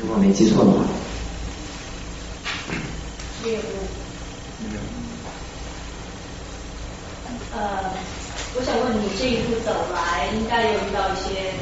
[0.00, 0.78] 如果没记错的话。
[3.44, 3.62] 业务。
[7.54, 7.90] 呃，
[8.54, 11.52] 我想问你，这一路走来，应该有遇到一些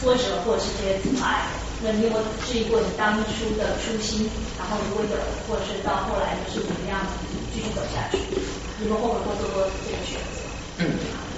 [0.00, 1.46] 挫折或者是这些阻碍。
[1.82, 2.10] 那你有
[2.44, 4.28] 质疑过你当初的初心？
[4.58, 6.98] 然后如果有，或者是到后来你是怎么样
[7.54, 8.18] 继续走下去？
[8.80, 10.42] 你们会不会做过这个选择？
[10.78, 10.90] 嗯，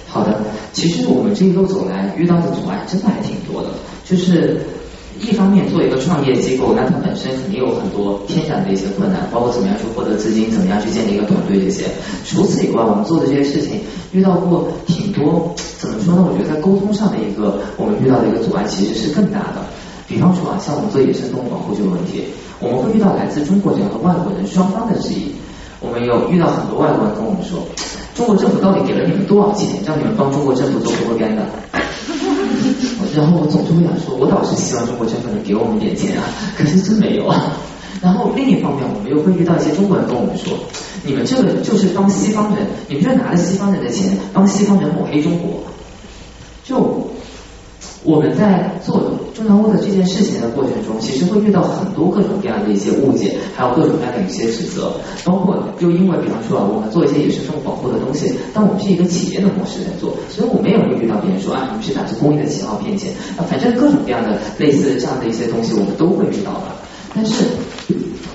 [0.06, 0.40] 好的。
[0.72, 3.68] 其实我们这一路走来遇到的阻碍真的还挺多的。
[4.04, 4.60] 就是
[5.20, 11.84] 一方面做一个创业机构，那它本身肯定有很多天然的一些困难，包括怎么样去获得资金，怎么样去建立一个团队这些。
[12.24, 13.80] 除此以外，我们做的这些事情
[14.12, 16.24] 遇到过挺多，怎么说呢？
[16.26, 19.60] 我觉得在沟通上的一个我们遇到的一个阻碍其实是更大的。
[20.08, 22.24] 比方说啊，像我们做野生动物保护这个问题，
[22.58, 25.34] 我们会遇到来自中国人和外国人双方的质疑。
[25.80, 27.60] 我们有遇到很多外国人跟我们说，
[28.14, 31.44] 中国政府到底给了你们多少钱，让你们帮中国政府做 propaganda？
[33.14, 36.24] 然后我总是会想说，我倒是希望中国政府能给我们点钱啊，
[36.56, 37.56] 可是真没有啊。
[38.00, 40.56] 然后另一方面，我们又会遇到一些中国人跟我们说，
[41.04, 45.62] 你们这个就是帮西方人，你们就拿着西方人的钱帮西方人抹黑中国，
[46.64, 47.10] 就。
[48.02, 54.90] 我们在做中央屋的这件事情的过程中，其实会遇到很多各种各样的一些误解，还有各种各样的一些指责，
[55.22, 66.72] 包括就因为比方说啊，我们做一些野生动物保护的东西，但我们是一个企业的模式在做，所以我们也会遇到别人说啊，你们是打着公益的旗号骗钱啊，反正各种各样的类似这样的一些东西，我们都会遇到的。
[67.14, 67.44] 但是，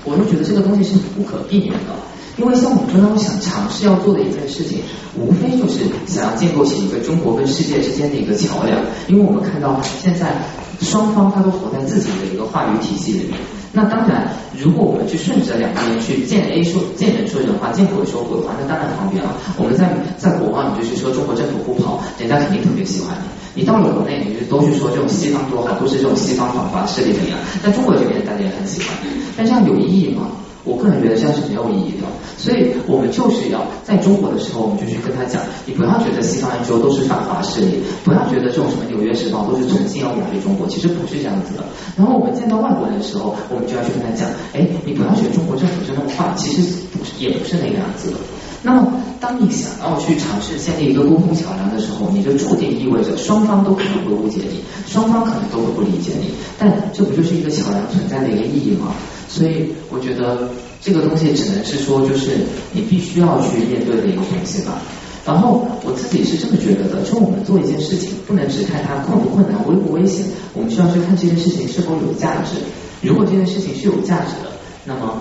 [0.04, 1.90] 我又觉得这个东西是不可避免的。
[2.36, 4.80] 因为像我们中央想尝试要做的一件事情，
[5.16, 8.78] 无非就是想要建构起一个中国跟世界之间的一个桥梁。
[9.08, 10.36] 因为我们看到现在
[10.80, 13.38] 双方他都活在自己的一个话语体系里面。
[13.72, 19.30] 那当然，如果我们去顺着两边去见 A 说见人说人话，见鬼说鬼话，那当然方便了。
[19.58, 23.60] 我们在在国外，你就去说中国政府不跑，人家肯定特别喜欢你。
[23.60, 27.38] 你到了国内，你就都去说这种西方多好，都是这种西方反华势力怎样。
[27.62, 28.96] 在中国这边，大家也很喜欢。
[29.36, 30.28] 但这样有意义吗？
[30.66, 32.04] 我个人觉得这样是没有意义的，
[32.36, 41.62] 所以我们就是要在中国的时候，我们就去跟他讲，你不要觉得西方一周都是反华势力，不要觉得这种什么纽约时报都是存心要抹黑中国，其实不是这样子的。
[41.96, 48.18] 然后我们见到外国人的时候，我们就要去跟他讲，哎，你不要觉得中国政府是那么坏，其实不是，也不是那个样子的。
[48.62, 56.30] 那么，当你想要去尝试建立一个沟通桥梁的时候，你就注定意味着双方都可能会误解你，双方可能都会不理解你。
[56.58, 58.92] 但这不就是一个桥梁存在的一个意义吗？
[59.28, 60.48] 所以我觉得
[60.80, 62.30] 这个东西只能是说，就是
[62.72, 64.80] 你必须要去面对的一个东西吧。
[65.24, 72.58] 然后我自己是这么觉得的，就我们做一件事情，不能只看它困不困难、危不危险，我们需要去看这件事情是否有价值。
[73.02, 74.50] 如果这件事情是有价值的，
[74.84, 75.20] 那么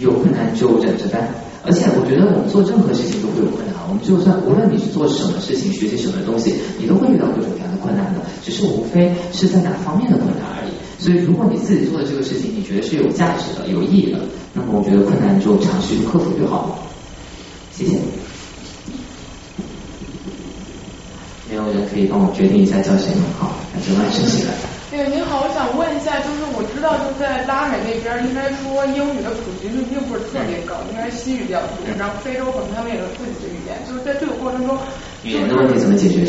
[0.00, 1.28] 有困难就忍着干。
[1.64, 10.72] 而且我觉得我们做任何事情都会有困难，我们就算无论你是做什么事情、学习什么东西，你都会遇到各种各样的困难的，只是无非是在哪方面的困难而已。
[11.02, 14.20] 所以，如果你自己做的这个事情，你觉得是有价值的、有意义的，
[14.52, 16.78] 那么我觉得困难就尝试去克服就好了。
[17.72, 17.96] 谢谢。
[21.48, 23.24] 没有人可以帮我决定一下叫谁吗？
[23.38, 24.73] 好，那就万事起来。
[24.96, 31.84] 那个您好，我想问一下，就是我知道就在拉美那边，应该说英语的普及率并不是特别高，应该西语比较多。
[31.98, 34.78] 然后非洲可能他们也有自己的语言，就是在这个过程中，
[35.24, 36.24] 语言的问题怎么解决？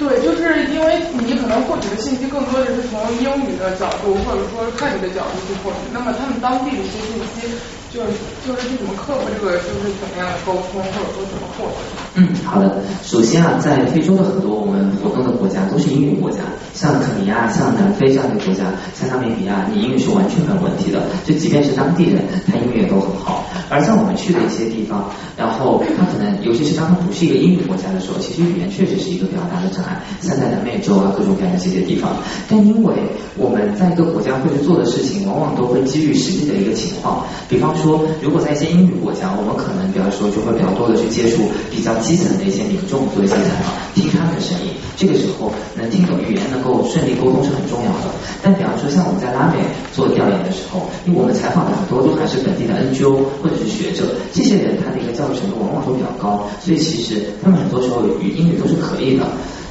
[0.00, 7.52] 对，就是因为你可能获取的信息更多的是从英语的角度，或者说汉语的角度去获取，那么他们当地的一些信息，
[7.92, 8.08] 就是
[8.46, 11.76] 就是去怎么克服这个，就是怎么样的沟通，或者说怎么获得？
[12.14, 12.80] 嗯，好的。
[13.02, 16.38] 首先啊，在非洲的很多我们活动的国家都是英语国家，
[16.72, 23.44] 像肯尼亚、像南非这样的国家，像纳米比亚，你英语是完全没有问题的，就即便是当地人，他英语也都很好。
[23.68, 29.89] 而像我们去的一些地方，然后他可能，尤其是当他不是一个英语国家的时候，其实语言确实是一个比较大的障碍。
[30.20, 32.16] 像在南美洲啊，各种各样的这些地方，
[32.48, 32.94] 但因为
[33.36, 37.24] 我们在一个国家会去做的事情，往往都会基于实际的一个情况。
[37.48, 44.72] 比方说，如果在一些英语国家，我们可能比方说就会比较多的去接触比较基层的一些民众，做一些采访，听他们的声音。
[44.96, 48.12] 这个时候能听懂语言，能够顺利沟通是很重要的。
[48.42, 49.56] 但比方说，像我们在拉美
[49.94, 59.24] 做调研的时候，因为我们采访的很多都还是本地的 NGO 或者是学者，这些人他的一个教育程度往往都比较高，所以其实他们很多时候语英语都是可以的。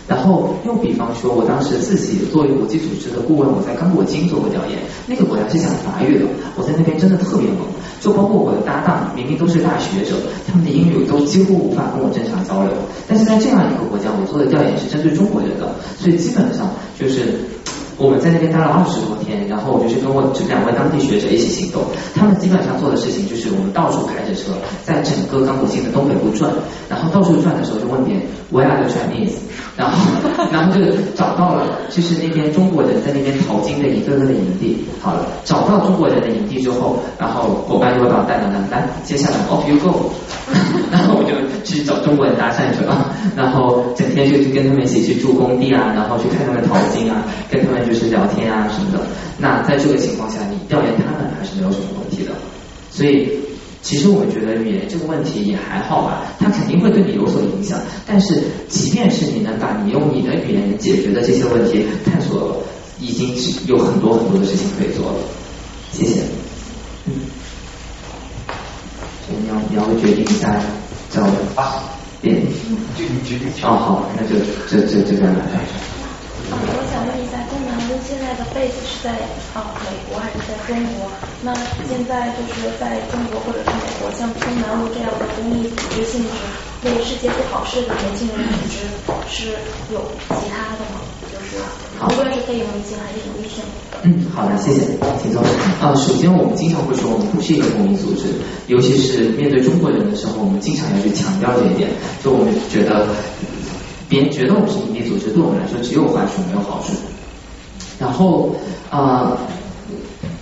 [0.10, 6.26] 然后又比方说，我当时自己作为国际组织的顾问，我在刚果金做过调研，那个国家是讲法语的，
[6.58, 7.62] 我在那边真的特别懵。
[8.02, 10.16] 就包括我的搭档，明明都是大学者，
[10.48, 12.74] 他们的英语都几乎无法跟我正常交流。
[13.08, 17.46] 但是在这样一个国家，我做的调研是针对中国人的，所以基本上就是。
[18.00, 21.84] 我们在那边待了二十多天，然后我就是跟我这两位当地学者一起行动。
[22.16, 26.50] 他们基本上做的事情就是我们到处开着车，在整个刚果金的东北部转，
[26.90, 29.36] 然后到处转的时候就问别人 Where are the Chinese？
[29.76, 29.98] 然后
[30.52, 30.84] 然后就
[31.16, 34.78] 找到了，就是那边中国人在那边淘金的一个个的营地。
[35.02, 40.10] 好了，找到中国人的营地之后，然后伙伴就会把我带到那来，接下来 Off you go。
[40.92, 41.30] 然后我就
[41.64, 49.06] 去找中国人搭讪去了，然后整天就去跟他们一起去住工地啊，然后去看他们淘金啊，跟他们就是聊天啊什么的。
[49.38, 52.32] 那在这个情况下，你调研他们还是没有什么问题的。
[52.92, 53.32] 所以
[53.82, 57.80] 其实我觉得语言这个问题也还好吧，它肯定会对你有所影响。
[58.06, 62.62] 但是即便是你能把你用你的语言解决的这些问题探索，
[63.00, 65.18] 已经是有很多很多的事情可以做了。
[65.92, 66.22] 谢谢。
[67.06, 67.14] 嗯。
[69.30, 70.60] 你要你要决定一下
[71.12, 71.22] 找
[71.56, 71.84] 啊，
[72.20, 72.42] 点，
[72.98, 73.48] 就你决定。
[73.62, 74.36] 哦好，那就
[74.68, 75.40] 这这这边来。
[76.50, 77.38] 啊，我想问一下，
[78.10, 79.12] 现在的 base 是在
[79.54, 81.12] 啊美国还是在中国？
[81.44, 81.54] 那
[81.86, 88.42] 现在就是在中国或者是美国，像中南屋这样的公益组织性质，为世界做好事的年轻人
[89.06, 89.54] 组织是
[89.94, 90.02] 有
[90.42, 91.06] 其他的吗？
[91.30, 91.62] 就是
[92.02, 93.62] 无论是非盈利性还是盈利性。
[94.02, 95.44] 嗯，好的，谢谢，请坐。
[95.80, 98.26] 啊，首先我们经常会说，我们不是一个公益组织，
[98.66, 101.92] 尤其是面对中国人的时候，我们经常要去强调这一点。
[102.24, 103.06] 就我们觉得，
[104.10, 106.94] 别人觉得我们是盈利组织，对我们来说只有坏处没有好处。
[108.00, 108.56] 然后
[108.90, 109.38] 啊，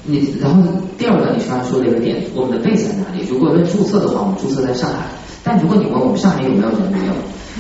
[0.04, 0.62] 你然后
[0.98, 3.26] 第二个，你刚才说的一个点，我们的背在哪里？
[3.28, 5.08] 如果问注册的话，我们注册在上海。
[5.44, 7.14] 但如果你问我们上海有没有人，没有。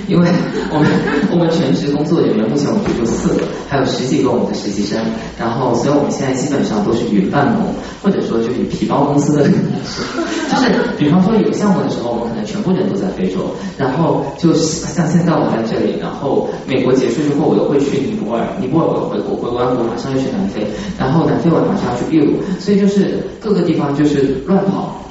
[0.08, 0.28] 因为
[0.72, 0.88] 我们
[1.32, 4.98] 我们全职工作人员目前我们就四个，还有十几个我们的实习生，
[5.38, 7.68] 然后所以我们现在基本上都是云办公，
[8.02, 20.66] 或者说就是皮包公司的， 就是比方说有项目的时候，我们可能全部人都在非洲，然后就像现在我在这里，然后美国结束之后，我又会去尼泊尔，尼泊尔我回国，回完国马上又去南非，
[20.98, 25.04] 然后南非我马上要去秘鲁，所以就是各个地方就是乱跑。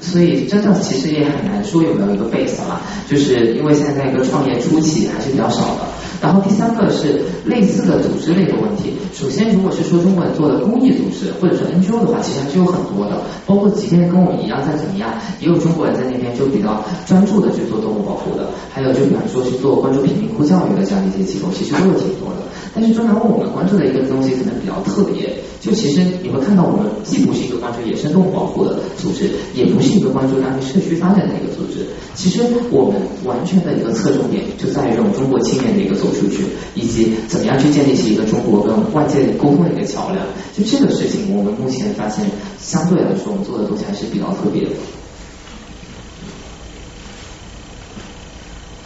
[0.00, 5.80] 所以真的其实也很难说有没有一个 base 了，就是因为现在一个创业初期还是比较少的。
[6.22, 8.94] 然后第三个是类似的组织类的问题。
[9.12, 13.20] 首先，如果是说中国人做的公益组织或者是 NGO 的话，其实还是有很多的。
[13.44, 15.10] 包括即便跟我们一样在怎么样，
[15.40, 18.48] 也有中国人在那边就比较专注的去做动物保护的。
[18.72, 22.48] 还有就比方说去做关注贫民窟教育的这样的一些机构，其实都有挺多的。
[22.74, 25.36] 但是中南问我们关注的一个东西可能比较特别。
[25.66, 31.84] 就其实你会看到，我们既不是一个关注野生动物保护的组织，也不是一个关注当地社区发展的一个组织。
[32.14, 32.40] 其实
[32.70, 36.44] 我们完全的一个侧重点就在于这种中国青年的一个走出去，
[36.76, 40.24] 以及怎么样去建立起一个中国跟外界沟通的一个桥梁。
[40.56, 42.24] 就这个事情，我们目前发现
[42.60, 44.70] 相对来说，我们做的东西还是比较特别的。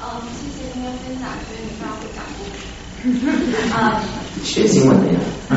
[0.00, 2.64] 嗯，谢谢今天分享，觉得你非常会讲故事。
[3.72, 4.02] 啊，
[4.42, 5.18] 学新闻的呀。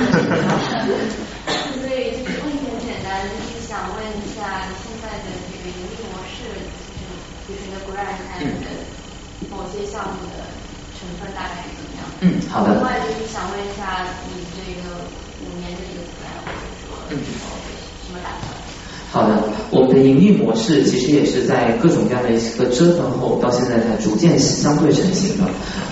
[1.75, 6.47] 所以就是问题很简单，就是想问一下你现在的这个盈利模式，
[6.79, 7.03] 就是
[7.47, 8.55] 就是你的 grant and
[9.49, 10.47] 某些项目的
[10.97, 12.07] 成分大概是怎么样？
[12.21, 12.73] 嗯，好的。
[12.75, 15.11] 另外就是想问一下你这个
[15.43, 16.95] 五年的一个 plan 或者说
[18.07, 18.52] 什么打算？
[19.14, 25.43] 好的，我们的盈利模式其实也是在各种各样的一个折腾后，到现在才逐渐相对成型的。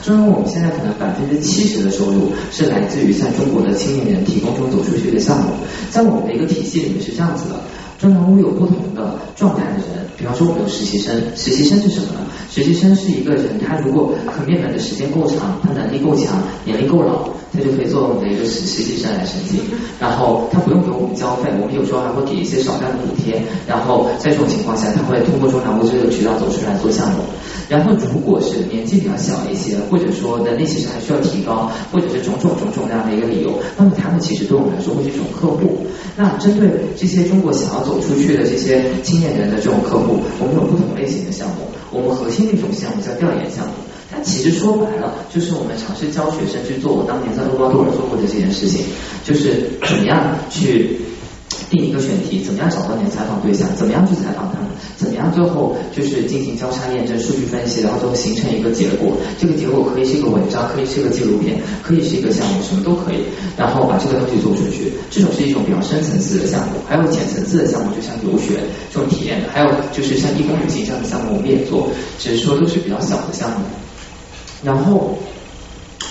[0.01, 5.51] 正如我们现在可能百分之七十的收入是来自于向中国的青年人提供这种走出去的项目，
[5.91, 7.57] 在我们的一个体系里面是这样子的。
[7.99, 12.19] 正常屋有不同的状态的人，比方说我们有实习生，实习生是什么呢？
[12.53, 17.27] 实习生是一个人，他如果可面门的时间够长，他能力够强，年龄够老。
[17.53, 19.59] 他就可以做我们的一个实实习生来申请，
[19.99, 27.19] 然后他不用给我们交费，我们有时候还会给一些少量的补贴，然后在这种情况下，他会通过中南屋这个渠道走出来做项目。
[27.67, 35.83] 然后如果是年纪比较小一些，或者说能力其实还需要提高，或者是种种种种这样的一个理由，那么他们其实对我们来说会是一种客户。
[36.15, 41.67] 那针对这些中国想要走出去的这些青年人的这种客户，我们有不同类型的项目。
[41.91, 43.73] 我们核心的一种项目叫调研项目。
[44.09, 48.83] 它其实说白了，就是我们尝试教学生去做我当年在厄瓜多尔做过的这件事情，
[49.23, 50.99] 就是怎么样去
[51.71, 54.67] 定一个选题，怎么样找到你的采访对象，怎么样去采访他们，
[54.97, 59.15] 怎么样最后就是进行交叉验证、数据分析，然后最后形成一个结果。
[59.39, 63.23] 这个结果可以是一个文章，可以是一个纪录片，可以是一个项目，什么都可以。
[63.55, 66.73] 然后把这个东西做出去，这种是一种比较深层次的项目。
[66.87, 68.59] 还有浅层次的项目，就像游学
[68.91, 73.65] 这种体验的，还有就是像义工旅行这样的项目，我们也做，只是说都是比较小的项目。
[74.63, 75.17] 然后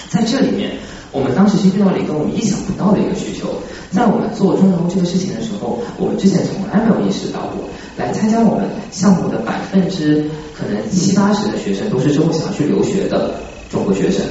[0.08, 0.72] 在这里面，
[1.12, 3.48] 我们当时是遇到了一个我们意想不到的一个需求。
[3.90, 13.34] 在我们做中南屋这个事情的时候，我们之前从来没有意识到过，来参加我们项目的百分之可能七八十的学生都是之后想要去留学的
[13.68, 14.24] 中国学生。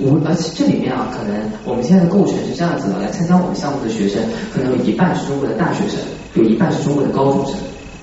[0.00, 4.20] 无而且这里面啊，可能我们现在的构成是这样子的：来参加我们项目的学生，
[4.52, 6.00] 可能有一半是中国的大学生，
[6.34, 7.54] 有一半是中国的高中生。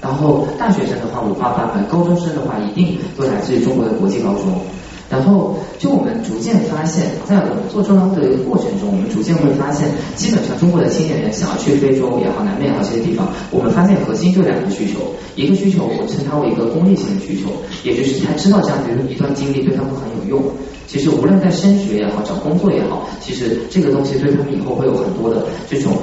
[0.01, 4.61] 然后大学生的话五花八门，高中生的话一定都来自于中国的国际高中。
[5.09, 14.99] 然后，就我们逐渐发现，在我们做中央的一个过程中，我们逐渐会发现，基本上中国的青年人想要去非洲也好、南美也好这些地方，我们发现核心就两个需求，
[15.35, 17.49] 一个需求我称它为一个功利性的需求，
[17.83, 20.43] 也就是他知道这样的一段经历对他们很有用。
[20.85, 25.93] 其实无论在升学也好、找工作也好，其实这个东西对他们以后会有很多的这种。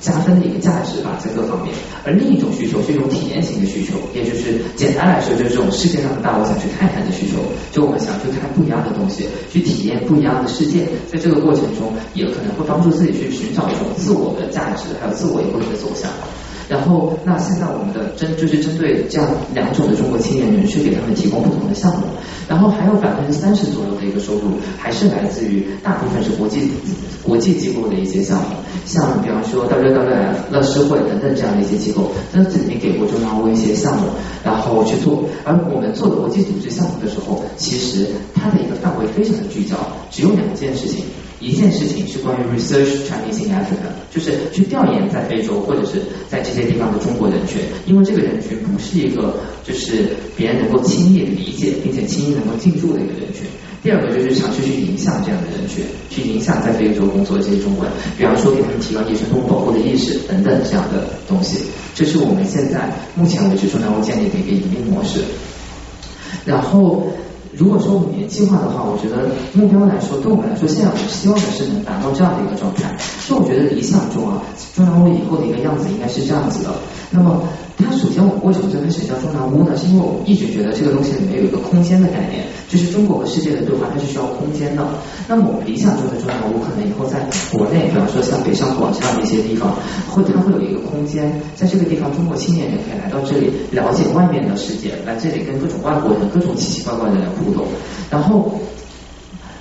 [0.00, 1.74] 加分的一个价值吧，在各方面。
[2.04, 7.36] 而另一种需求是一种体验型的需求，也就是简单来说，就是这种世界上的大，我想去看看的需求。
[7.70, 10.88] 就我们想去看不一样的东西，去体验不一样的世界。
[11.12, 16.10] 在这个过程中，也可能会帮助自己去寻找一种自我的价值，还有自我以后的走向。
[16.70, 22.06] 然后，那现在我们的针就是针对这样两种的中国青年人，去给他们提供不同的项目。
[22.48, 26.70] 然后还有百分之三十左右的一个收入，还是来自于大部分是国际
[27.24, 28.54] 国际机构的一些项目，
[28.86, 34.06] 像比方说 WWF、乐施会等等这样的一些机构，都曾经给过中央一些项目，
[34.44, 35.24] 然后去做。
[35.44, 39.76] 而我们做的国际组织项目的时候，其实它的一个范围非常的聚焦，
[40.10, 41.04] 只有两件事情。
[41.40, 49.34] 一件事情是关于 research Chinese in Africa，就是去调研在非洲或者是在这些地方的中国人群，因为这个人群不是一个
[49.64, 53.46] 就是别人能够轻易理解并且轻易能够进驻的一个人群。
[53.82, 61.60] 第二个就是尝试去影响这样的人群，去影响在非洲工作的这些中国人，比方说给他们提高野生动物保护的意识等等这样的东西。
[61.94, 65.20] 这是我们现在目前为止说能够建立的一个盈利模式。
[66.44, 67.06] 然后。
[67.52, 72.96] 如果说五年计划的话，我觉得目标来说，对我们来说，现在我们希望的是能达到这样的一个状态。
[73.26, 74.42] 就我觉得理想中啊，
[74.74, 76.70] 中南屋以后的一个样子应该是这样子的。
[77.10, 77.42] 那么。
[77.82, 79.72] 它首先，我们为什么最开始叫中南屋呢？
[79.74, 84.84] 是因为我们一直觉得这个东西里面有一个空间的概念，就是中国和世界的对话，它是需要空间的。
[85.26, 89.72] 那么我们理想中的中南屋，可能以后在国内，比方说像北上广这样的一些地方，
[90.12, 97.66] 会它会有一个空间，在这个地方，中国青年人可以来到这里，了解外面的世界，来这里跟各种外国人、各种奇奇怪怪的人互动。
[98.10, 98.52] 然后，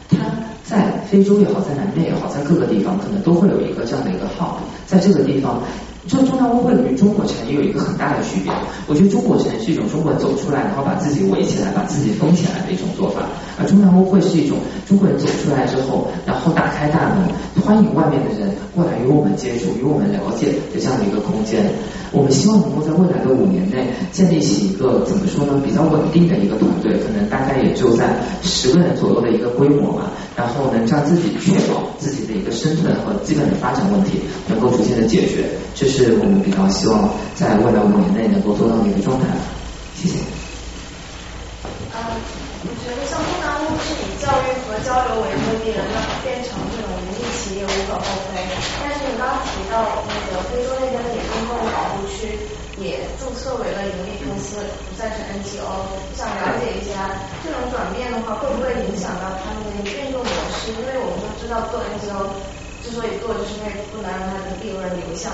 [0.09, 0.17] 它
[0.63, 5.61] 在非洲也好，在南边也好，在各个地方，可能都会有一个这样的一个号，在这个地方。
[6.09, 8.51] 这中南屋会与中国城也有一个很大的区别。
[8.87, 13.21] 我觉得中国城是一种中国人走出来，然后把自己围起来，把自己封起来的一种做法；
[13.59, 14.57] 而中南屋会是一种
[14.87, 17.29] 中国人走出来之后，然后打开大门，
[17.63, 21.63] 欢迎外面的人过来与我们接触、与我们了解的这样的一个空间。
[22.11, 30.09] 我们希望能够在未来的五年内建立起一个怎么说呢，比较稳定的一个团队，可能大概也就在十个人左右的一个规模吧。
[30.39, 35.43] 然后能让自己确保自己的一个生存和基本的发展问题能够逐渐的解决，
[35.75, 39.27] 这是我们比较希望在未来五年内能够做到的一个状态。
[39.99, 40.15] 谢谢。
[41.91, 41.99] 呃，
[42.63, 43.19] 我觉得像
[44.23, 48.39] 教育和交流为目的的，那变成这种盈利企业无可厚非。
[48.79, 52.47] 但是你刚刚提到那个非洲那边的野生动物保护区
[52.79, 55.83] 也注册为了盈利公司，不再是 NGO，
[56.15, 57.11] 想了解一下
[57.43, 60.08] 这种转变的话，会不会影响到他们的一个
[60.77, 62.29] 因为我们都知道做 NGO
[62.83, 65.33] 之所以做，就是因为不能让它的利润流向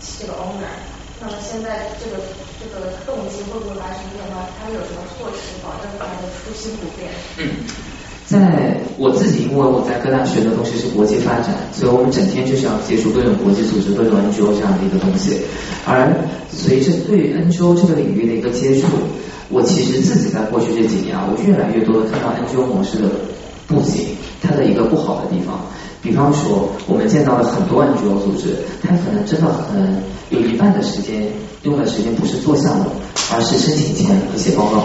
[0.00, 0.72] 这个 owner。
[1.20, 2.22] 那么现在这个
[2.62, 4.46] 这个动机会不会发生变化？
[4.54, 7.10] 他有什么措施保证他的初心不变？
[7.38, 7.66] 嗯，
[8.24, 15.42] 在我自己，因为我在各大学的东西是国际发展，所以我们整天就是要接触各种国际组织、各种 NGO 这样的一个东西。
[15.84, 16.14] 而
[16.50, 18.86] 随着对 NGO 这个领域的一个接触，
[19.50, 23.08] 我其实自己在过去这几年啊，我越来越多的看到 NGO 模式的
[23.68, 25.60] 不行，它的一个不好的地方。
[26.02, 31.28] 比方说，我们见到了很多 NGO 组织，它可能真的很有一半的时间
[31.64, 32.86] 用的时间不是做项目，
[33.32, 34.84] 而是申请钱和写报告。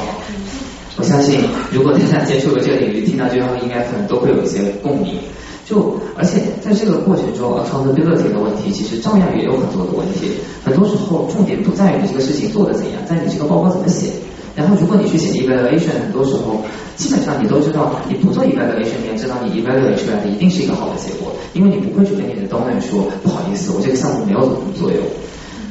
[0.98, 1.40] 我相信，
[1.72, 5.18] 如果大家接触了这个领域，听到这句话，应该可能都会有一些共鸣。
[5.66, 10.34] 就而且在这个过程中，accountability 的问题其实照样也有很多的问题。
[10.66, 14.10] 很多时候，重点不在于你这个事情做的怎样，在你这个报告怎么写。
[14.56, 16.62] 然后，如果你去写 evaluation，很多时候
[16.96, 25.00] 基本上你都知道，你不做 evaluation，你也知道你 evaluate 出来的一定是一个好的结果，因为你不会去跟你的 donor 说不好意思，我这个项目没有什么作用。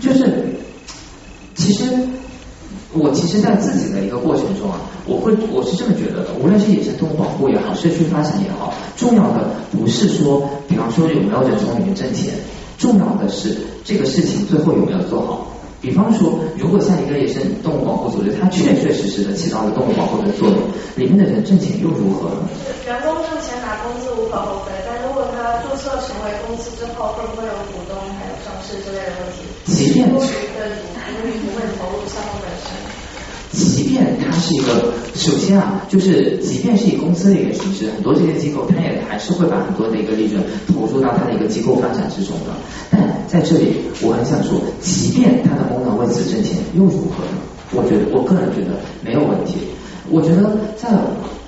[0.01, 0.57] 就是
[1.55, 1.85] 其实
[2.93, 12.35] 我其实，在自己的一个过程中啊，我会我是这么觉得的，无论是野生动物保护也好，社区发展也好，重要的不是说，比方说有没有人从里面挣钱，
[12.79, 15.52] 重要的是这个事情最后有没有做好。
[15.83, 20.57] 比方说，如果像一个野生动物保护组织，它确确实实的起到了动物保护的作用，
[20.95, 22.49] 里面的人挣钱又如何呢？
[22.87, 29.43] 员工挣钱拿工资无可厚非，但如果他注册成为公司之后，会不会有股东还有上市之类的问题？
[29.67, 30.87] 即便多余的盈
[31.27, 32.92] 余不会投入项目本身。
[33.53, 42.53] 即便它是一个，首先啊，就是即便是以公司的一个形式，很多这些机构它也还是会把很多的一个利润投入到它的一个机构发展之中的。
[42.91, 47.39] 但在这里，我很想说，即便它的功能为此挣钱，又如何呢？
[47.75, 49.57] 我觉得，我个人觉得没有问题。
[50.13, 50.45] 我觉得，
[50.77, 50.91] 在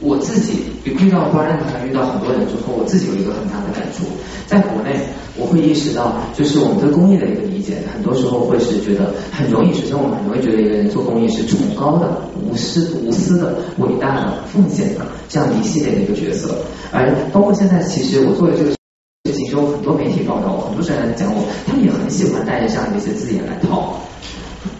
[0.00, 4.06] 我自己遇到关任团，遇到很多人之后，我自己有一个很大的感触。
[4.46, 4.98] 在国内，
[5.36, 16.56] 我会意识到，就是我们对公益的一个理解，很多时候会是觉得很容易，首先我们很容易觉得一个人做公益是崇高的、无私、无私的、伟大的、奉献的这样一系列的一个角色。
[16.90, 24.00] 而包括现在，其实我做的这个事情，有很多媒体报道，很多人讲我，他们也很喜欢带着这样的一些字眼来套。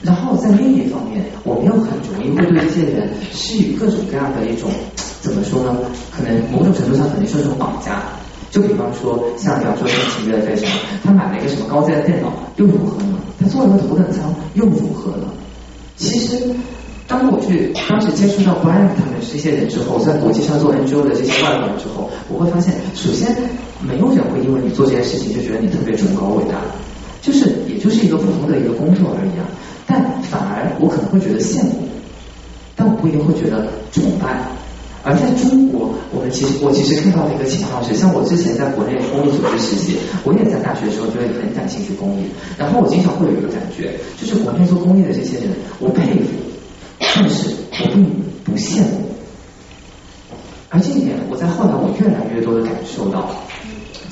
[0.03, 4.70] 然后在另一方面，我们又很容易会对这些人施予各种各样的一种
[5.20, 5.76] 怎么说呢？
[6.14, 8.03] 可能某种程度上可能是一种绑架。
[8.51, 10.70] 就比方说，像比方说情悦非常，
[11.03, 13.18] 他买了一个什么高阶的电脑，又如何呢？
[13.41, 15.26] 他坐了个头等舱，又如何呢？
[15.97, 16.39] 其实，
[17.09, 23.37] 当我去当时接触到 Brian 他们这些人之后，在国际上做 NGO 的这些外国人之后，我会发现，首先
[23.80, 26.61] 没有人会因为你做这件事情就觉得你特别崇高伟大，
[27.22, 27.54] 就是
[27.85, 29.45] 就是一个普通的一个工作而已啊。
[29.87, 31.85] 但反而我可能会觉得羡慕，
[32.74, 34.41] 但我不一定会觉得崇拜。
[35.07, 42.24] 而在中国，我们其实我其实看到的一个情况是，像我之前在国内公益组织实习，我也在大学的时候就会很感兴趣公益。
[42.57, 46.32] 然后我经常会有一个感觉，就是国内做公益的这些人，我佩服，
[46.99, 48.09] 但是我并
[48.45, 49.12] 不羡慕。
[50.70, 53.30] 而这一点，我在后来我越来越多的感受到。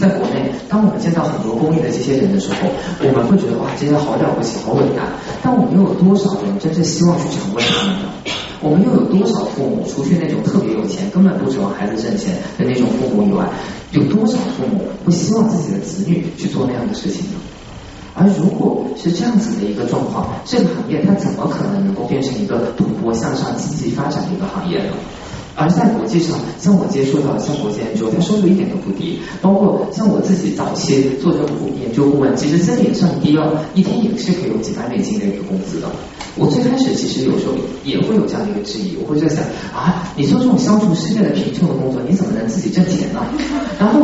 [0.03, 2.67] 在国内，当我们见到很多公益的这些人的时候，
[3.07, 5.07] 我们会觉得哇，这些好了不起，好伟大。
[5.41, 8.11] 但我们又有多少人真正希望去成为他们呢？
[8.59, 13.47] 我们又有多少父母，除去那种特别有钱、根本不指望孩子挣钱的那种父母以外，
[13.93, 17.39] 有多少父母会希望自己的子女去做那样的事情呢？
[18.19, 24.99] 而如果是这样子的一个状况，这个行业它怎么可能能够变成一个蓬勃向上、积极发展的一个行业呢？
[25.55, 29.21] 而在国际上，像我接触到的像国际研究，它收入一点都不低。
[29.41, 31.49] 包括像我自己早期做这个
[31.81, 35.89] 研究顾问，其实真的也算低了，一天也是可以有几百美金的一个工资的。
[36.35, 37.53] 我最开始其实有时候
[37.85, 39.45] 也会有这样的一个质疑，我会在想
[39.77, 43.21] 啊，你做这种消除世界的贫穷的工作，你怎么能自己挣钱呢？
[43.79, 44.01] 然后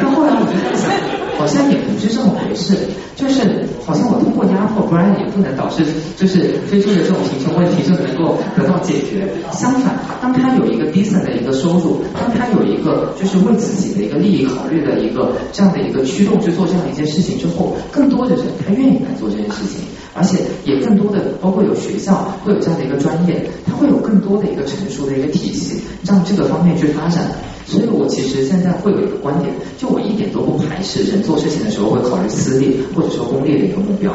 [0.00, 0.88] 到后来我就在想，
[1.36, 2.72] 好像也不是这么回事，
[3.14, 5.84] 就是好像我通过压迫，不然也不能导致
[6.16, 9.28] 就是非洲的这种贫穷问题就能够得到解决。
[9.52, 9.92] 相反，
[10.22, 19.80] 当他有一一个 decent 的一个收入，当他有一个就是为自己的一个利益考虑的一个这样的一个驱动去做这样一件事情之后，更多的人他愿意来做这件事情。
[20.14, 27.30] 而且也更多的，包括有学校会有这样的一个专业，它会有更多的一个成熟的一个体系，让这个方面去发展。
[27.66, 34.12] 所以我其实现在会有一个观点，就我一点都不排斥人做事情的时候会考虑私利或者说公利的一个目标，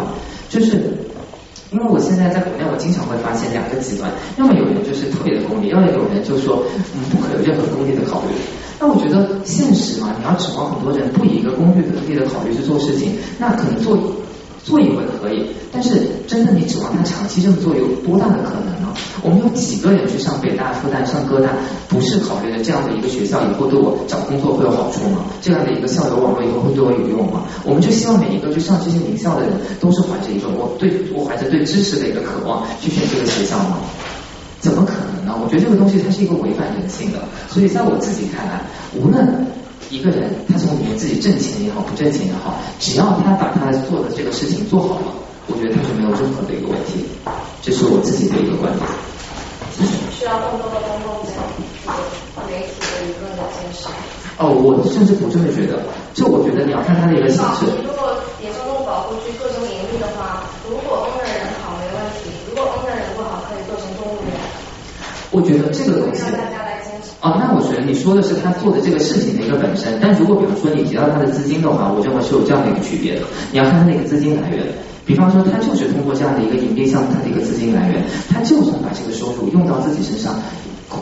[0.50, 0.76] 就是
[1.74, 6.64] 因为我现在在国内，我经常会发现两个极端，要么有人就是特别的功利，要么有人就说
[6.96, 8.30] 嗯不可有任何功利的考虑。
[8.80, 13.98] 那我觉得现实嘛，你要指望很多人不以一个功利的利的考虑去做事情，那可能做
[14.64, 15.92] 做一回可以，但是
[16.28, 18.94] 真的你指望他长期这么做有多大的可能呢？
[19.22, 21.50] 我们有几个人去上北大、复旦、上哥大，
[21.88, 25.26] 不是考虑了这样的一个学校以后对我找工作会有好处吗？
[25.42, 27.44] 这样的一个校友网络以后会对我有用吗？
[27.64, 33.78] 我们就希望每一个去上这些名校的人，都是怀着一种我对我怀着对知识的一个渴望去选这个学校吗？
[34.60, 35.36] 怎么可能呢？
[35.44, 37.20] 我觉得这个东西它是一个违反人性的，
[37.50, 38.62] 所以在我自己看来，
[38.96, 39.46] 无论
[39.90, 45.14] 一个人他从里面自己挣钱也好，不挣钱也好，只要他把他做的这个事情做好了，
[45.48, 47.06] 我觉得他就没有任何的一个问题。
[47.62, 48.84] 这是我自己的一个观点。
[50.12, 51.26] 需要更多的公共
[52.46, 53.90] 媒体的一个坚持。
[54.38, 55.82] 哦，我甚至不这么觉得，
[56.14, 57.66] 就我觉得你要看他的一个形式。
[57.82, 64.34] 如果野生动物保护区各种盈利的话，如果 owner 人好没问题，如果 owner 人不好，可以做成动物园。
[65.32, 66.24] 我觉得这个东西。
[67.24, 73.22] 哦，那我觉得你说的是他做的这个事情的一个本身，但如果比如说你提到他的资金的话，我认为是有这样的一个区别的。
[73.50, 74.68] 你要看他那个资金来源。
[75.06, 80.36] 比方说，他就是通过这样的一个盈利项目，他的一个资金来源，他就算把这个收入用到自己身上，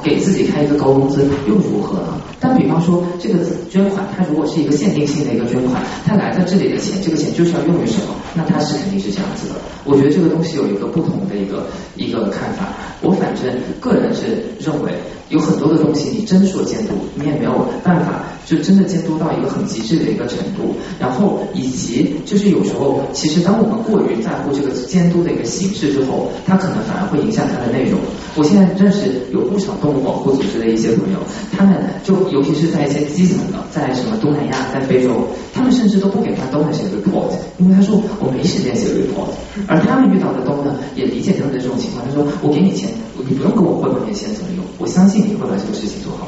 [0.04, 2.22] 给自己开一个高工资，又如何呢？
[2.40, 3.40] 但比方说，这个
[3.70, 8.16] 捐款，它如果是一个限定性的一个捐款，他来到这里的钱，这个钱就是要用于什么？
[8.34, 9.56] 那他是肯定是这样子的。
[9.84, 12.70] 我觉得这个东西有一个不同的一个一个看法。
[13.02, 14.92] 我反正个人是认为，
[15.30, 18.24] 有很多的东西，你真说监督，你也没有办法。
[18.44, 28.00] 就真的监督到一个很极致的一个程度，然后以及就是有时候，其实当我们过于在乎这个监督的一个形式之后，它可能反而会影响它的内容。
[28.36, 31.20] 我现在认识有不少动物保护组织的一些朋友，
[31.52, 39.28] 他们就尤其是在一些基层的，在什么东南亚、在非洲，他们甚至都不给他东南写 report，因为他说我没时间写 report，
[39.68, 46.28] 而他们遇到的东呢，也理解他们的这种情况，他说我给你钱，你不用跟我汇报那些怎么用，我相信你会把这个事情做好。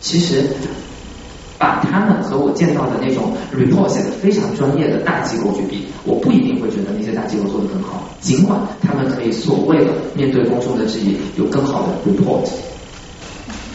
[0.00, 0.44] 其实。
[1.58, 12.46] 把他们和我见到的那种 report 写的非常专业的大机构去比，我不一定会觉得那些大机构做的更好，尽管他们可以所谓的面对公众的质疑有更好的 report。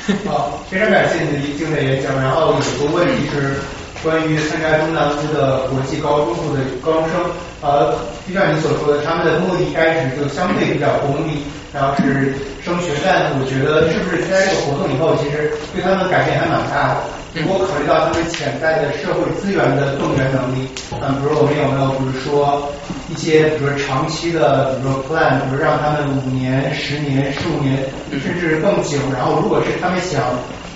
[0.25, 2.15] 好，非常感谢你的精彩演讲。
[2.21, 3.61] 然后有个问题是
[4.03, 7.21] 关于参加中南部的国际高中部的高中生，
[7.61, 7.93] 呃，
[8.27, 12.33] 就像你所说的，他们的目的开始就相对比较功利，然后是
[12.63, 17.20] 升学，但我觉得是不是参加这个活动以后，其实对他们改变还蛮大的。
[17.33, 20.67] 如果考虑到他们潜在的社会资源的动员能力，
[20.99, 22.69] 嗯，比如我们有没有，比如说
[23.07, 27.77] 一些，比如说长期的，比如说 plan，比如让他们五年、十年、十五年，
[28.11, 28.97] 甚至更久。
[29.15, 30.21] 然后，如果是他们想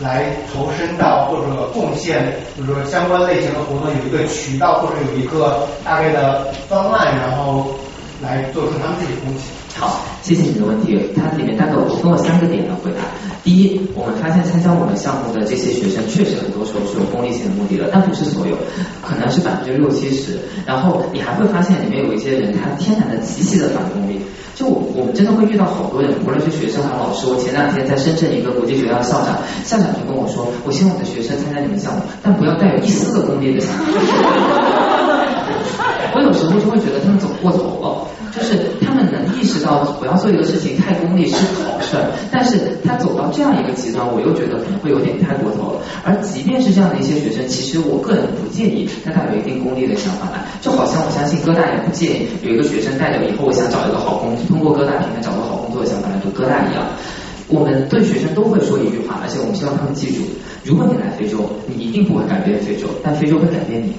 [0.01, 2.23] 来投身到或者贡献，
[2.55, 7.75] 比如说相关类型的活动，有一个渠道或者有一个大概的方案，然后
[8.23, 9.51] 来做出他们自己的贡献。
[9.77, 10.97] 好，谢谢你的问题。
[11.17, 12.99] 它里面大概我分了三个点来回答。
[13.43, 18.55] 第一，我们发现参加我们项目的这些学生，确实很多时候是有功利性的目的的，但不是所有，
[19.03, 20.39] 可能是百分之六七十。
[20.65, 24.21] 然后你还会发现里面有一些人，他天然的极其的反功利。
[24.55, 27.27] 就我我们真的会遇到好多人，无论是学生还是老师。
[27.27, 29.35] 我前两天在深圳一个国际学校的校长，
[29.65, 33.83] 校长就跟我说，我希望我的学生参加你们项目，但不要带有一丝的功利的想法。
[36.15, 38.04] 我有时候就会觉得他们走过头了。
[38.35, 45.81] 就是他们能意识到不要做一个事情太功利是好事儿，但是他走到这样一个极端，我又觉得可能会有点太过头了。
[46.03, 56.83] 而即便是这样的一些学生，其实我个人不介意他带有一定功利的想法来，就好像我相信哥大也不介意有一个学生带着以后我想找一个好工，通过哥大平台找个好工作的想法来读哥大一样。
[57.47, 60.23] 我们对学生都会说一句话，而且我们希望他们记住：
[60.63, 63.93] 如果你来非洲，你一定不会改变非洲，但非洲会改变你。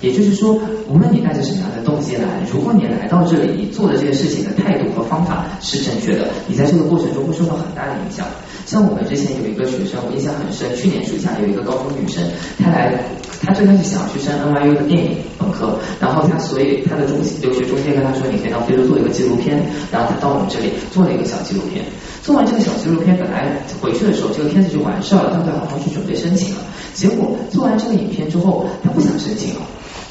[0.00, 0.58] 也就是说，
[0.88, 8.26] 无论你带着什么样的动机来，如果你来到这里，你做的这件事情的态度和方法是正确的，你在这个过程中会受到很大的影响。
[8.66, 12.22] 像我们之前有一个学生，我印象很深，去年暑假有一个高中女生，
[12.58, 12.92] 她来，
[13.40, 19.56] 她最开始想要去上 NYU 的电影本科，然后她所以她的中留学中介跟她说，你可以到非洲做一个纪录片，
[19.90, 21.84] 然后她到我们这里做了一个小纪录片。
[22.22, 26.60] 做完这个小纪录片，本来回去的时候这个片子就完事儿了，她要好好去准备申请了。
[26.92, 29.60] 结果做完这个影片之后，她不想申请了。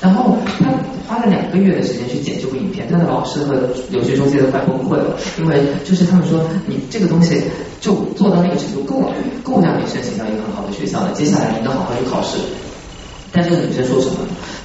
[0.01, 0.71] 然后他
[1.07, 3.55] 花了两个月的时间去剪这部影片，他的老师和
[3.89, 7.41] 留学中介都快崩溃了，因为就是他们说你这个东西
[7.79, 9.13] 就做到那个程度够了，
[9.43, 12.37] 够让你申请到一个很好的学校了，接下来你应该好好去考试。
[13.31, 14.15] 但这个女生说什么？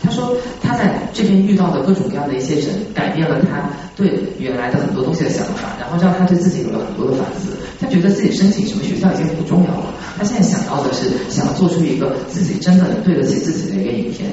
[0.02, 7.51] 她说她在这边遇到的各种各样的一些人，改变了她对原来的很多东西的想法，然后让她对自己有了很多的反思。
[7.81, 14.31] 她觉得自己申请什么学校已经不重要了，她现在想要的是想要做出一个自己真的对得起自己的一个影片。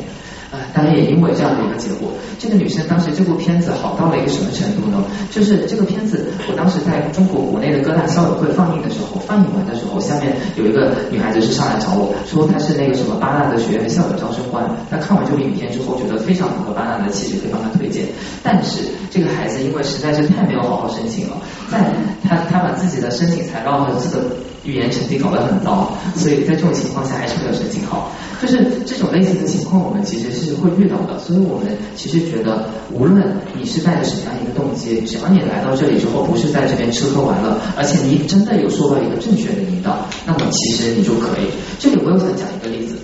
[0.58, 2.10] 啊，当然也因为这样的一个结果，
[2.40, 5.04] 这个女生当时这部片子好到了一个什么程度呢？
[5.30, 18.06] 就是这个片子，我当时在中国国内的各大校友会放映的时候，放映完的时候，下面有一个女孩子是上来找我说，她是那个什么巴纳德学院校友招生官，她看完这部影片之后，觉得非常符合巴纳的气质，可以帮她推荐。
[18.44, 18.82] 但是
[19.12, 21.38] 这个孩子因为实在是太没有好好申请了，
[21.72, 21.94] 在
[22.28, 24.26] 她她把自己的申请材料和这个
[24.68, 28.12] 语言成绩搞得很糟，所以在这种情况下还是没有申请好。
[28.42, 31.18] 就是这种类似的情况，我们其实是会遇到的。
[31.18, 41.48] 所以我们其实觉得，无论你是带着什么样一个动机，只要你来到这里之后不是在这边吃喝玩乐，而且你真的有受到一个正确的引导，那么其实你就可以。
[41.80, 42.98] 这里我又想讲一个例子，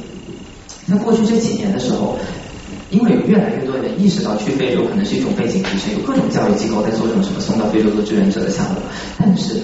[0.87, 2.19] 在过去这几年的时候。
[2.89, 8.75] 因为有越来越多人意识到去非洲可能是一种背景提升，有各种教育机构在做这种什么送到非洲做志愿者的项目，
[9.17, 9.55] 但是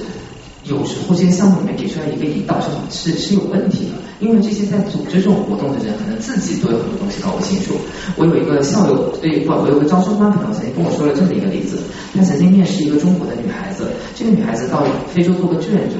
[0.69, 7.73] 有时候这些项目里面给出来一个引导是是是有问题的，因为这些在组织这种活动的人可能自己都有很多东西搞不清楚。
[8.15, 11.79] 我有一个校友，对不，我有个招生官朋友曾经跟我说了这么一个例子，
[12.15, 15.95] 他曾经面试一个中国的女孩子，这个女孩子到非洲做个志愿者，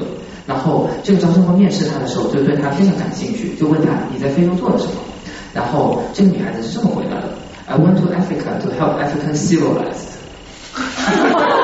[0.46, 4.92] 然后这个招生官面试她的时候就对她非常感兴趣，就问她你在非洲做了什么。
[5.52, 7.34] 然后这个女孩子是这么回答的
[7.66, 10.14] ：I went to Africa to help African civilized。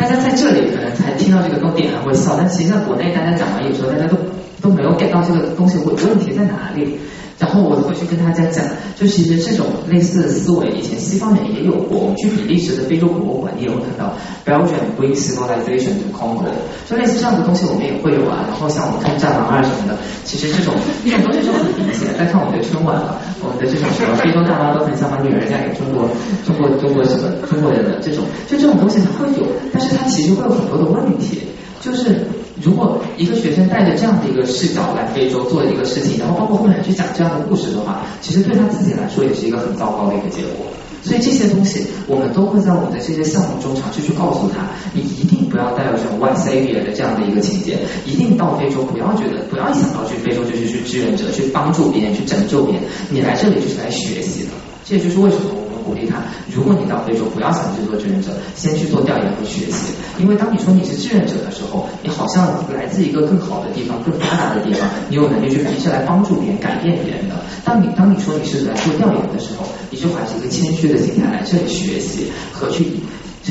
[0.00, 4.16] 大家在这里可能才听到这个东点还会笑，但其实在国内大家讲完有时候大家都
[4.62, 6.98] 都没有 get 到这个东西问问题在哪里。
[7.40, 8.62] 然后我会去跟大家讲，
[8.94, 11.98] 就其实这种类似的思维，以前西方人也有过。
[11.98, 14.12] 我们去比利时的非洲博物馆，你也会看到
[14.44, 16.52] Belgium bring civilization to Congo，
[16.86, 18.44] 就类似这样的东西我们也会有啊。
[18.46, 22.12] 然后像我们看战狼二什么的，其实这种这种东西就很明显。
[22.18, 26.04] 再看我们的春晚了，我们的这种什么非洲大妈都很想把女儿嫁给中国
[26.44, 31.40] 中国中国什么中国人的这种，就这种东西它会有，但是它其实会有很多的问题，
[31.80, 32.20] 就是。
[32.62, 40.66] 如果一个学生带着这样的一个视角来非洲做一个事情，然后包括后面去讲这样的故事的话，其实对他自己来说也是一个很糟糕的一个结果。
[41.02, 54.50] 所以这些东西我们都会在我们的这些项目中尝试去告诉他，你一定不要带有这种 one savior 的这样的一个情节，一定到非洲不要觉得，不要一想到去非洲就是去志愿者，去帮助别人，去拯救别人，你来这里就是来学习的。
[54.84, 55.59] 这也就是为什么。
[55.84, 59.94] 鼓励他，如果你到非洲，不要想去做志愿者，先去做调研和学习。
[60.18, 67.34] 因为当你说你是志愿者的时候，你好像来自一个更好的地方、更发达的地方，你有能力去是来帮助别人、改变别人的。
[67.64, 72.84] 当你当你说你是来做调研的时候，你就怀着一个谦虚的心态来这里学习和去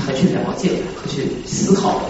[0.05, 2.01] 和去了解和去思考。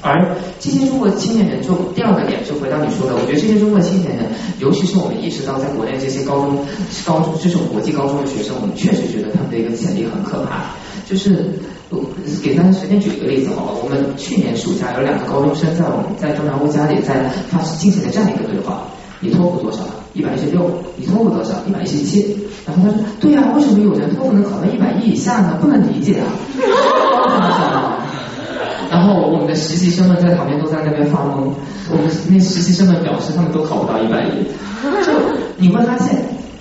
[0.00, 4.26] 而这些中国青年人，就第二个点，就回到你说的，我觉得这些中国青年人，
[4.60, 6.58] 尤其是我们意识到，在国内这些高中、
[7.04, 10.74] 高中这种国际高中的学生，我们确实觉得他们的一个潜力很可怕。
[11.08, 11.58] 就是
[11.88, 12.04] 我
[12.42, 18.82] 给大家随便举一个例子好了，我们去年暑假有两个高中生在我们在中南屋家里在发进行了这样一个对话：
[19.20, 19.78] 你托福多少？
[20.12, 20.70] 一百一十六。
[20.96, 21.54] 你托福多少？
[21.66, 22.36] 一百一十七。
[22.66, 25.56] 然后他说：对呀，为什么有人托福能考到一百一以下呢？
[25.60, 26.26] 不能理解啊。
[28.90, 31.52] 然后我们的实习生们在旁边都在那边发懵，
[31.90, 34.44] 我们那实习生们表示他们都考不到一百一。
[35.04, 35.12] 就
[35.56, 36.16] 你会发现，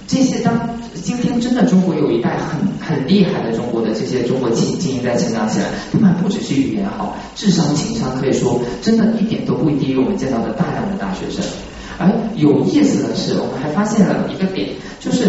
[0.07, 11.43] 这些当今天真的中国有一代很很厉害的中国的这些中国精精英在成长起来，他们不只是语言好，智商情商可以说真的一点都不低于我们见到的大量的大学生。
[11.97, 15.27] 而有意思的是，我们还发现了一个点，就是。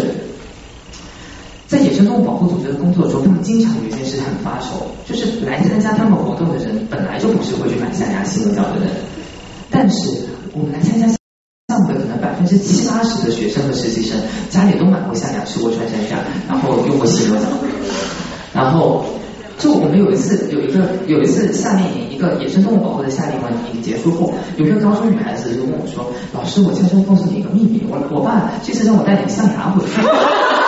[1.69, 8.89] 在野生动物保护组织的工作中，他们经常有一件事很发愁，就是来参加他们活动的人本来就不是会去买象牙犀牛角的人，
[9.69, 10.09] 但是
[10.51, 14.19] 我们来参加项目的可能百分之七八十的学生和实习生
[14.49, 16.17] 家里都买过象牙，吃过穿山甲，
[16.47, 17.41] 然后用过犀牛角，
[18.51, 19.05] 然后
[19.59, 23.35] 就我们有一次有一个有一次夏令营，一个野生动物保护的夏令
[23.71, 30.01] 营结束后，有一个高中女孩子就跟我说：“老师，我悄悄告诉你一个秘密，我我爸这次让我带点象牙回去。”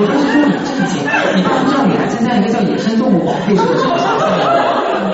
[0.00, 1.04] 我当时就很震惊，
[1.36, 4.24] 你都不知道你还参加一个叫野生动物保护什么什么项目，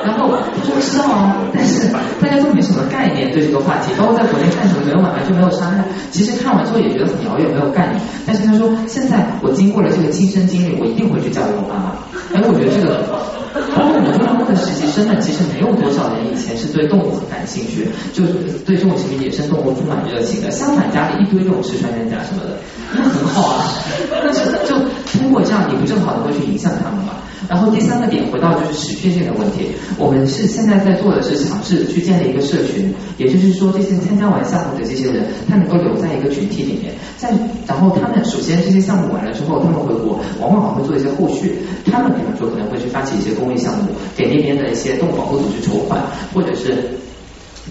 [0.07, 1.91] 然后他说知道啊，但是
[2.23, 11.93] 大家都没什么概念对这个话题，包括在国内看什么没有买卖就没有伤害，其实看完之后也觉得很遥远没有概念，但是他说现在我经过了这个亲身经历，我一定会去教育我妈妈，
[12.33, 13.36] 哎，我觉得这个。
[13.75, 18.25] 包括我们中的实习生们，其实没有多少人以前是对动物很感兴趣，就
[18.65, 20.51] 对这种什么野生动物充满热情的。
[20.51, 22.59] 相反，家里一堆这种吃穿山甲什么的，
[22.95, 23.73] 那很好啊。
[24.11, 24.77] 但是就
[25.19, 27.15] 通过这样，你不正好能够去影响他们吗？
[27.49, 29.69] 然后第三个点，回到就是持续性的问题，
[29.99, 37.31] 我们是现在在做的是尝试去建立一个社群，也就是说，这些参加完项目的这些人，他能够留在一个群体里面，在
[37.67, 41.57] 然后他们首先这些项目完了之后，他们回国往往会做一些后续，
[41.91, 46.01] 他们比方说可能会去发起一些公益项目，给那边的一些动物保护组织筹款，
[46.35, 46.99] 或者是。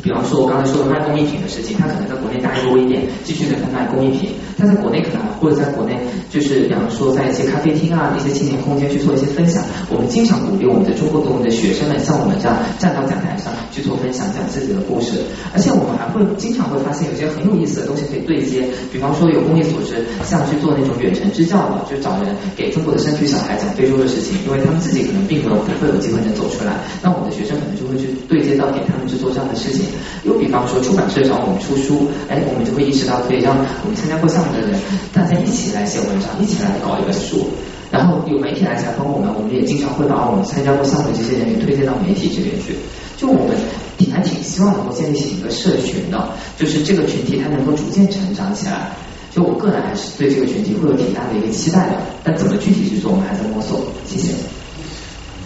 [0.06, 5.98] 比方说我刚才说的卖工艺品的事情，他可能在国内搭一个微店，继续在卖工艺品，他在国内可能或者在国内
[6.30, 9.64] 就是比方说在一些咖啡厅啊、一些青年空间去做一些分享。
[9.90, 15.18] 我们经常鼓励我们的中国的我们的学生们像我们这样站到讲台上去做分享，讲自己的故事。
[15.52, 18.62] 而且我们还会经常会发现有些很有意思的东西可以对接，
[18.94, 29.86] 比方说有公益组织像去做那种远程支教的，就找人给中国的山区小孩讲非洲的事情，因为他们自己可能并没有不会有机会能走出来，那我们的学生可能就会去对接到给他们去做这样的事情。
[30.24, 34.80] 又比方说出版社找我们出书，哎，我们就会意识到可以让我们参加过项目的人
[35.14, 37.48] 大家一起来写文章，一起来搞一本书。
[37.92, 42.76] 然后有媒体来采访我们，我们也经常会把我们参加过项目的这些人给推荐到媒体这边去。
[43.16, 43.56] 就我们
[43.98, 48.92] 挺还挺希望能够建立起一个社群的，就是这个群体它能够逐渐成长起来。
[49.32, 53.86] 就我个人还是对这个群体会有挺大的一个期待的，但怎么具体去做，我们还在摸索。
[54.06, 54.34] 谢谢。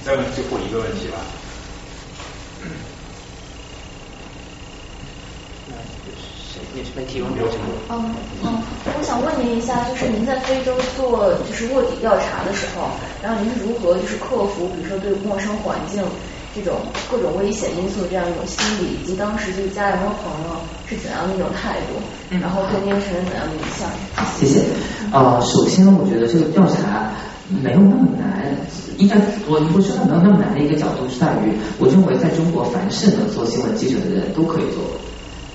[0.06, 1.39] 再问最后一个问题吧。
[6.80, 7.60] 也是被提问过程。
[7.92, 8.56] 嗯嗯，
[8.98, 12.88] 我想问您一下，就是您在非洲做就是卧底调查的时候，
[13.22, 16.02] 然后您是如何就是克服，比如说对陌生环境
[16.56, 16.80] 这种
[17.12, 20.56] 各种危险因素这样一种心理，以及当时就是家人和朋友
[20.88, 22.00] 是怎样的一种态度，
[22.40, 23.92] 然后对您产生怎样的影响？
[24.40, 24.64] 谢谢。
[25.12, 27.12] 呃，首先我觉得这个调查
[27.50, 28.56] 没有那么难，
[28.98, 29.16] 应该
[29.48, 34.84] 我我觉得没有那么难的一个角度是在于，我认为在中国凡是能做新闻记者的人都可以做。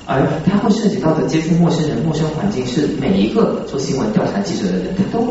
[0.07, 5.25] 而它会涉及到的接触陌生人、陌生环境，是每一个做新闻调查记者的人，他都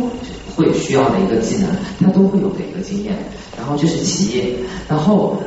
[0.55, 1.69] 会需要的一个技能，
[1.99, 3.15] 他都会有的一个经验。
[3.55, 4.55] 然后这是企业，
[4.87, 5.37] 然后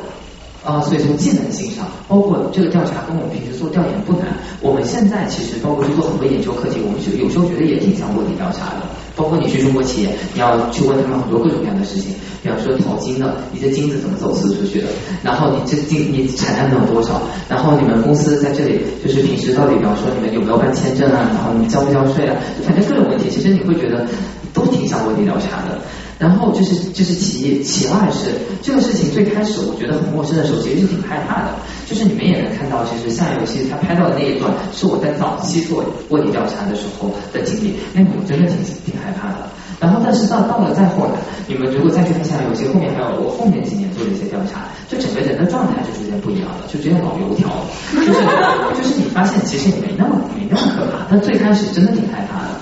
[0.65, 4.29] 啊，所以从技能性上，包括这个调查跟我们平时做调研不难。
[4.61, 8.87] 我们现在其实包括去做很多研究课题，我们有时候觉得也挺像卧底调查的。
[9.17, 12.13] 包括你去中国企业，你要去问他们很多各种各样的事情，
[12.43, 14.89] 比方说淘金的，你这金子怎么走私出去的？
[15.23, 17.23] 然后你这金你产量能有多少？
[17.49, 21.31] 然后你们公司在这里就是平时到底，比方说你们有没有办签证啊？
[21.35, 22.37] 然后你交不交税啊？
[22.63, 24.07] 反正各种问题，其实你会觉得
[24.53, 25.76] 都挺想问你聊啥的。
[26.19, 28.31] 然后就是就是其一，其二是
[28.63, 31.49] 这个事情最开始我觉得很陌生的时候，其实是挺害怕的。
[31.87, 39.49] 就是你们也能看到，其实下游戏他拍到的那一段，是我在早期做卧底调查的时候的经历，那我真的挺挺害怕的。
[39.79, 47.47] 然后但是到到了再后来，你们如果再去看下游戏，后面还有我后面几年做的一些调查，就整个人的状态就逐渐不一样了，就直接老油条，
[47.93, 52.57] 就是就是你发现其实你没那么没那么可怕，但最开始真的挺害怕的。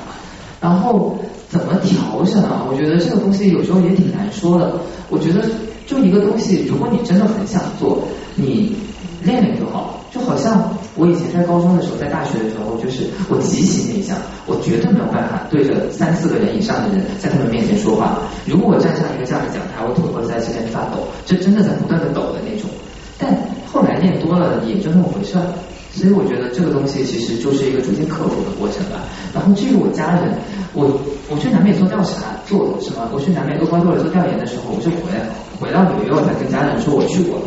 [0.61, 1.17] 然后
[1.55, 2.67] 怎么调整啊？
[2.69, 4.75] 我觉得这个东西有时候也挺难说的。
[5.09, 5.41] 我觉得
[5.87, 8.03] 就一个东西，如果你真的很想做，
[8.35, 8.75] 你
[9.23, 10.01] 练练就好。
[10.11, 18.19] 就好像我以前在高中的时候，在大学的时候，就是我极其内向，我绝对没有办法对着三四个人以上的人在他们面前说话。
[18.47, 22.69] 如果我站上一个这样的讲台，我腿会在这边发抖，就真的在不断的抖的那种。
[23.17, 23.31] 但
[23.71, 25.47] 后来练多了，也就那么回事儿。
[25.95, 29.07] 所以我觉得这个东西其实就是一个逐渐克服的过程吧。
[29.33, 30.35] 然后至于我家人，
[30.75, 30.91] 我
[31.31, 33.09] 我去南美做调查，做什么？
[33.13, 35.23] 我去南美厄瓜多尔做调研的时候，我就回来
[35.61, 37.47] 回到纽约，我才跟家人说我去过了。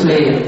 [0.00, 0.40] 所以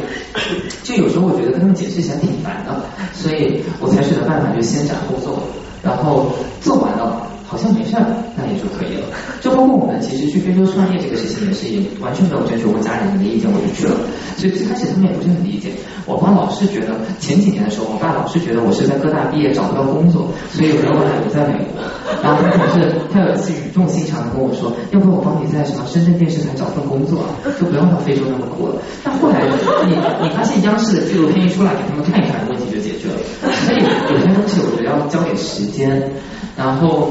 [0.83, 2.81] 就有时候我觉得跟他们解释起来挺烦的，
[3.13, 5.39] 所以我采取的办法就先斩后奏，
[5.83, 7.27] 然后做完了。
[7.51, 8.07] 好像没事儿，
[8.37, 9.11] 那也就可以了。
[9.41, 13.99] 就包括我们其实去非洲创业这个事情，也是也完全没有征求过家里人的意见，我就去了。
[14.39, 15.75] 所以最开始他们也不是很理解。
[16.07, 21.83] 我爸老是觉得前几年的时候，我爸老是觉得我是在各大毕业找不到工作，所以我要留在美国。
[22.23, 27.27] 然后他总是他有一次语重心长的跟我说，要不我帮你在什么深圳电视台找份工作，
[27.59, 28.79] 就不用到非洲那么苦了。
[29.03, 29.43] 但后来
[29.91, 33.19] 你你发现央视的纪录片一出来，给他们看一看，问题就解决了。
[33.67, 33.83] 所以
[34.15, 35.99] 有些东西我觉得要交给时间，
[36.57, 37.11] 然后。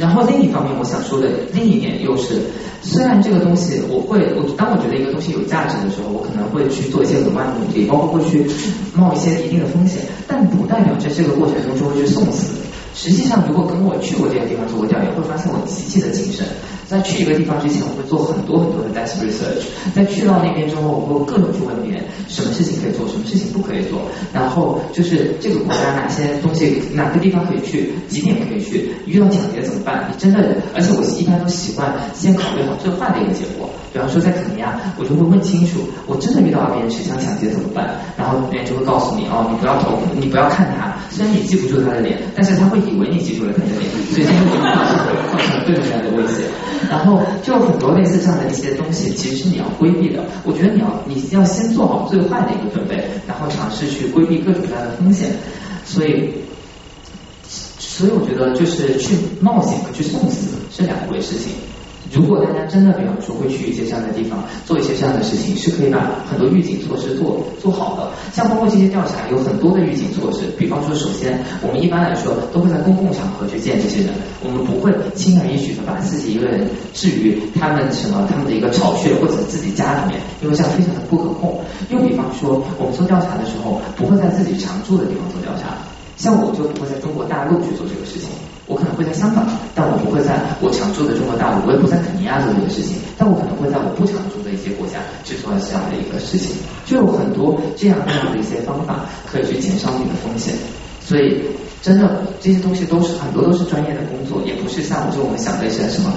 [0.00, 2.40] 然后另一方面，我想说的另一点又是，
[2.80, 8.46] 虽然这个东西我会，我当我觉得一个东西有价值的时候，我可能会去做一些额外的努力，包括会去
[8.94, 12.54] 冒一些一定的风险，但不代表在这个过程中就会去送死。
[12.94, 16.46] 实际上，如果跟我去过这些地方做过调研，会发现我极其的谨慎。
[16.86, 19.62] 在去一个地方之前，我会做很多很多的 desk research。
[19.94, 24.02] 在去到那边之后，我会各种去问别人，什么事情可以做，什么事情不可以做。
[24.32, 30.10] 然后就是这个国家哪些东西，哪个地方可以去，几点可以去，遇到抢劫怎么办？
[30.10, 33.70] 你真的，而且我一般都习惯先考虑好最坏的一个结果。
[33.92, 37.98] 比方说在肯尼亚，我就会问清楚，我真的遇到了别人持枪抢劫怎么办？
[38.16, 46.44] 然后别人就会告诉你，哦，你不要投，你不要看他，虽然你记不住他的脸，但是他会以为你记住了他的脸，所以这会造成各种各样的威胁。
[46.88, 50.24] 然后就有很多类似这样的一些东西，其实是你要规避的。
[50.44, 55.28] 我觉得你要你要先做好最坏的一个准备，然后尝试去规避各种各样的风险。
[55.84, 56.30] 所以，
[57.48, 61.52] 所以我觉得就是去冒险和去送死是两回事情。
[62.12, 68.10] 如果大家真的比方说会去一些这样的地方做一些这样的事情，是可以把很多预警措施做做好的。
[68.32, 74.10] 像包括这些调查有很多的预警措施，比方说，首先我们一般来说都会在公共场合去见这些人，
[74.42, 81.62] 我们不会轻而易举的把自己一个人置于他们什么他们的一个巢穴或者自己家里面，因为这样非常的不可控。
[81.90, 85.78] 又比方说，我们做调查的时候不会在自己常住的地方做调查，
[86.16, 88.30] 像我就不会在中国大陆去做这个事情。
[88.70, 89.42] 我可能会在香港，
[89.74, 96.54] 但我不会在我常住的中国大陆，我也不在肯尼亚做这个事情，但我可能会在我不常住的一些国家去做这样的一个事情，
[96.86, 100.54] 就有很多这样那样的一些方法可以去减少你的风险。
[101.02, 101.42] 所以，
[101.82, 106.14] 真的这些东西都是很多都是专业的工作，也不是像就我们想的一些什么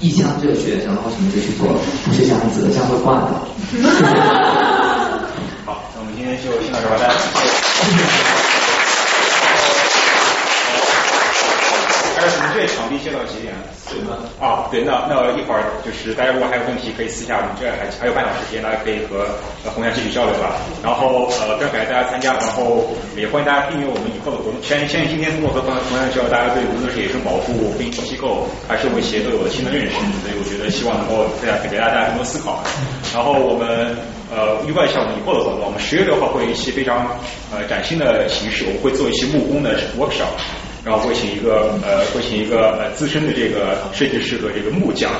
[0.00, 3.30] 一腔热血，然后什么就去做，不是这样子的，这样会挂的。
[5.64, 8.43] 好，那我们今天就先到这吧，大家
[12.28, 12.42] 谢谢。
[12.42, 13.54] 我们这场地接到几点？
[13.84, 14.16] 对吗？
[14.40, 19.28] 啊，对，那那一会儿就是大家如果还有问题，可以私下，我们这还还有半小时时间，大家可以和
[19.62, 20.56] 呃红霞继续交流吧。
[20.82, 24.56] 然后呃，非常感谢大家参加，然后也欢迎大家订阅我们以后的活动。
[24.64, 29.94] 相信相信今天通过和红红霞交流，大家对无论是野生保护、非营机构还是我们企业都有了新的认识。
[30.24, 32.64] 所以我觉得希望能够大家给大家带来更多思考。
[33.12, 33.94] 然后我们
[34.32, 37.04] 呃预告一下我们以后的活动，我们十月六号会有一期非常
[37.52, 40.32] 呃崭新的形式，我们会做一期木工的 workshop。
[40.84, 45.10] 然后会请一个呃，会请一个呃资深的这个设计师和这个木匠，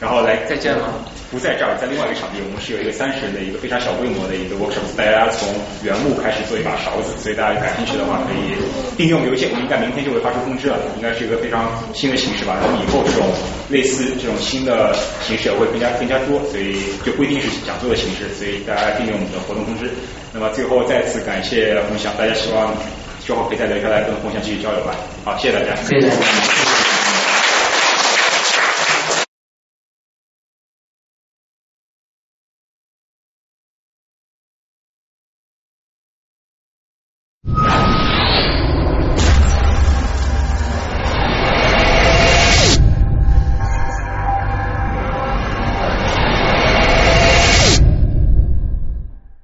[0.00, 0.92] 然后来再见吗？
[1.28, 5.48] 不在这儿，在另外一个场地，我们是有一个三十人的一个非常小规模的一个 workshop，大家从
[5.82, 8.54] 原木开始做一把勺子，所以大家感兴趣的话可以
[8.94, 12.54] 订阅我们邮件，我们应该明天就会发出通知了，应该是一个非常新的形式吧。
[12.62, 13.26] 然后以后这种
[13.68, 14.94] 类似这种新的
[15.26, 19.90] 形式也会更加更加多，所以就不一定是讲座的形式，所以大家订阅我们的活动通知。
[20.30, 22.70] 那么最后再次感谢分享，大家希望。
[23.26, 24.94] 之后可以再留下来跟红翔继续交流吧。
[25.24, 25.74] 好，谢谢大家。
[25.82, 26.95] 谢谢大家。